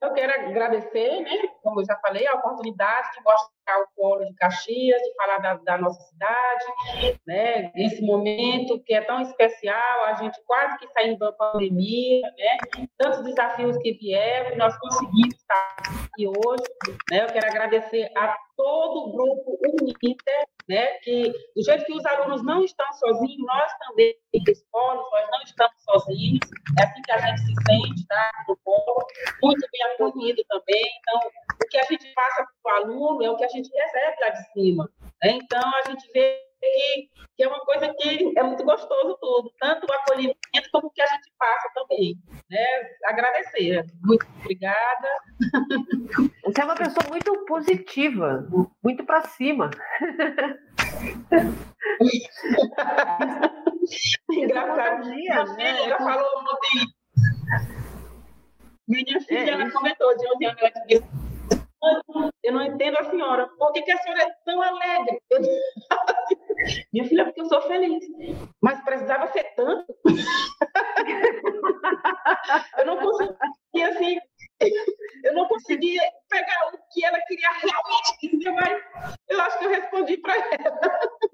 eu 0.00 0.12
quero 0.12 0.32
agradecer, 0.32 1.20
né, 1.20 1.48
como 1.62 1.80
eu 1.80 1.84
já 1.84 1.96
falei, 1.96 2.26
a 2.26 2.34
oportunidade 2.34 3.12
de 3.12 3.22
mostrar 3.22 3.55
o 3.74 3.86
polo 3.96 4.24
de 4.24 4.34
Caxias, 4.34 5.00
de 5.00 5.14
falar 5.14 5.38
da, 5.38 5.54
da, 5.54 5.78
nossa 5.78 6.00
cidade, 6.02 6.64
né, 7.26 7.70
nesse 7.74 8.02
momento 8.02 8.80
que 8.84 8.94
é 8.94 9.00
tão 9.02 9.20
especial, 9.20 10.04
a 10.04 10.14
gente 10.14 10.38
quase 10.46 10.78
que 10.78 10.88
saindo 10.92 11.18
da 11.18 11.32
pandemia, 11.32 12.22
né, 12.22 12.86
tantos 12.98 13.24
desafios 13.24 13.76
que 13.78 13.92
vieram, 13.94 14.56
nós 14.56 14.76
conseguimos 14.78 15.34
estar 15.34 15.76
aqui 16.04 16.26
hoje, 16.26 16.98
né, 17.10 17.24
eu 17.24 17.26
quero 17.26 17.46
agradecer 17.46 18.10
a 18.16 18.36
todo 18.56 19.08
o 19.08 19.12
grupo 19.12 19.58
Uninter, 19.80 20.46
né, 20.68 20.86
que 21.02 21.30
do 21.54 21.62
jeito 21.62 21.84
que 21.84 21.92
os 21.92 22.04
alunos 22.06 22.42
não 22.42 22.64
estão 22.64 22.90
sozinhos, 22.94 23.46
nós 23.46 23.72
também, 23.86 24.14
escolas, 24.32 25.04
nós 25.12 25.28
não 25.30 25.42
estamos 25.42 25.82
sozinhos, 25.84 26.40
é 26.78 26.84
assim 26.84 27.02
que 27.02 27.12
a 27.12 27.18
gente 27.18 27.40
se 27.40 27.54
sente, 27.66 28.06
tá, 28.08 28.30
no 28.48 28.56
polo, 28.64 29.06
muito 29.42 29.66
bem 29.70 29.82
acolhido 29.92 30.42
também, 30.48 30.84
então, 31.00 31.30
o 31.62 31.68
que 31.68 31.78
a 31.78 31.84
gente 31.84 32.12
passa 32.14 32.46
para 32.62 32.82
o 32.82 32.84
aluno 32.84 33.22
é 33.22 33.30
o 33.30 33.36
que 33.36 33.44
a 33.44 33.48
gente 33.48 33.55
recebe 33.56 34.16
lá 34.20 34.28
de 34.30 34.52
cima, 34.52 34.90
né? 35.22 35.30
então 35.32 35.60
a 35.60 35.88
gente 35.88 36.10
vê 36.12 36.46
que, 36.60 37.10
que, 37.36 37.44
é 37.44 37.48
uma 37.48 37.60
coisa 37.60 37.92
que 37.94 38.32
é 38.36 38.42
muito 38.42 38.64
gostoso 38.64 39.16
tudo, 39.20 39.52
tanto 39.58 39.86
o 39.86 39.92
acolhimento 39.92 40.36
como 40.72 40.88
o 40.88 40.90
que 40.90 41.02
a 41.02 41.06
gente 41.06 41.32
passa 41.38 41.70
também. 41.74 42.18
Né? 42.50 42.66
Agradecer. 43.04 43.84
Muito 44.02 44.26
obrigada. 44.40 45.08
Você 46.44 46.60
é 46.60 46.64
uma 46.64 46.74
pessoa 46.74 47.06
muito 47.08 47.44
positiva, 47.46 48.46
muito 48.82 49.04
para 49.04 49.22
cima. 49.22 49.70
Engraçado. 54.30 55.08
Minha 55.08 55.44
né? 55.44 55.74
filha 55.76 55.98
falou 55.98 56.28
ontem. 56.40 56.86
Minha 58.88 59.20
filha 59.20 59.50
é, 59.50 59.50
ela 59.50 59.70
comentou 59.70 60.16
de 60.16 60.26
11 60.28 60.44
anos, 60.44 60.62
ela 60.62 60.86
disse 60.86 61.25
entendo 62.66 62.98
a 62.98 63.10
senhora. 63.10 63.48
Por 63.58 63.72
que, 63.72 63.82
que 63.82 63.92
a 63.92 63.98
senhora 63.98 64.22
é 64.22 64.30
tão 64.44 64.62
alegre? 64.62 65.20
Eu... 65.30 65.40
Minha 66.92 67.06
filha, 67.06 67.24
porque 67.24 67.40
eu 67.40 67.46
sou 67.46 67.62
feliz. 67.62 68.04
Mas 68.62 68.84
precisava 68.84 69.26
ser 69.28 69.44
tanto. 69.54 69.86
eu 72.78 72.86
não 72.86 72.98
conseguia, 72.98 73.88
assim, 73.88 74.18
eu 75.24 75.34
não 75.34 75.48
conseguia 75.48 76.02
pegar 76.28 76.70
o 76.72 76.78
que 76.92 77.04
ela 77.04 77.18
queria 77.26 77.50
realmente 77.50 78.36
dizer, 78.36 78.52
mas 78.52 78.80
eu 79.28 79.40
acho 79.40 79.58
que 79.58 79.64
eu 79.66 79.70
respondi 79.70 80.16
para 80.18 80.34
ela. 80.34 80.80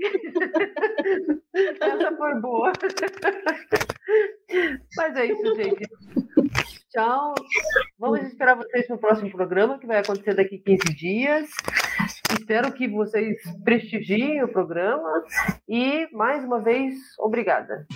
Essa 1.81 2.17
foi 2.17 2.35
boa. 2.41 2.73
Mas 4.97 5.17
é 5.17 5.27
isso, 5.27 5.55
gente. 5.55 5.89
Tchau. 6.91 7.35
Vamos 7.99 8.23
esperar 8.23 8.55
vocês 8.55 8.89
no 8.89 8.99
próximo 8.99 9.31
programa, 9.31 9.79
que 9.79 9.87
vai 9.87 9.99
acontecer 9.99 10.35
daqui 10.35 10.59
15 10.59 10.95
dias. 10.95 11.51
Espero 12.39 12.71
que 12.73 12.87
vocês 12.87 13.39
prestigiem 13.65 14.43
o 14.43 14.49
programa. 14.49 15.25
E, 15.69 16.07
mais 16.13 16.45
uma 16.45 16.61
vez, 16.61 16.95
obrigada. 17.19 17.87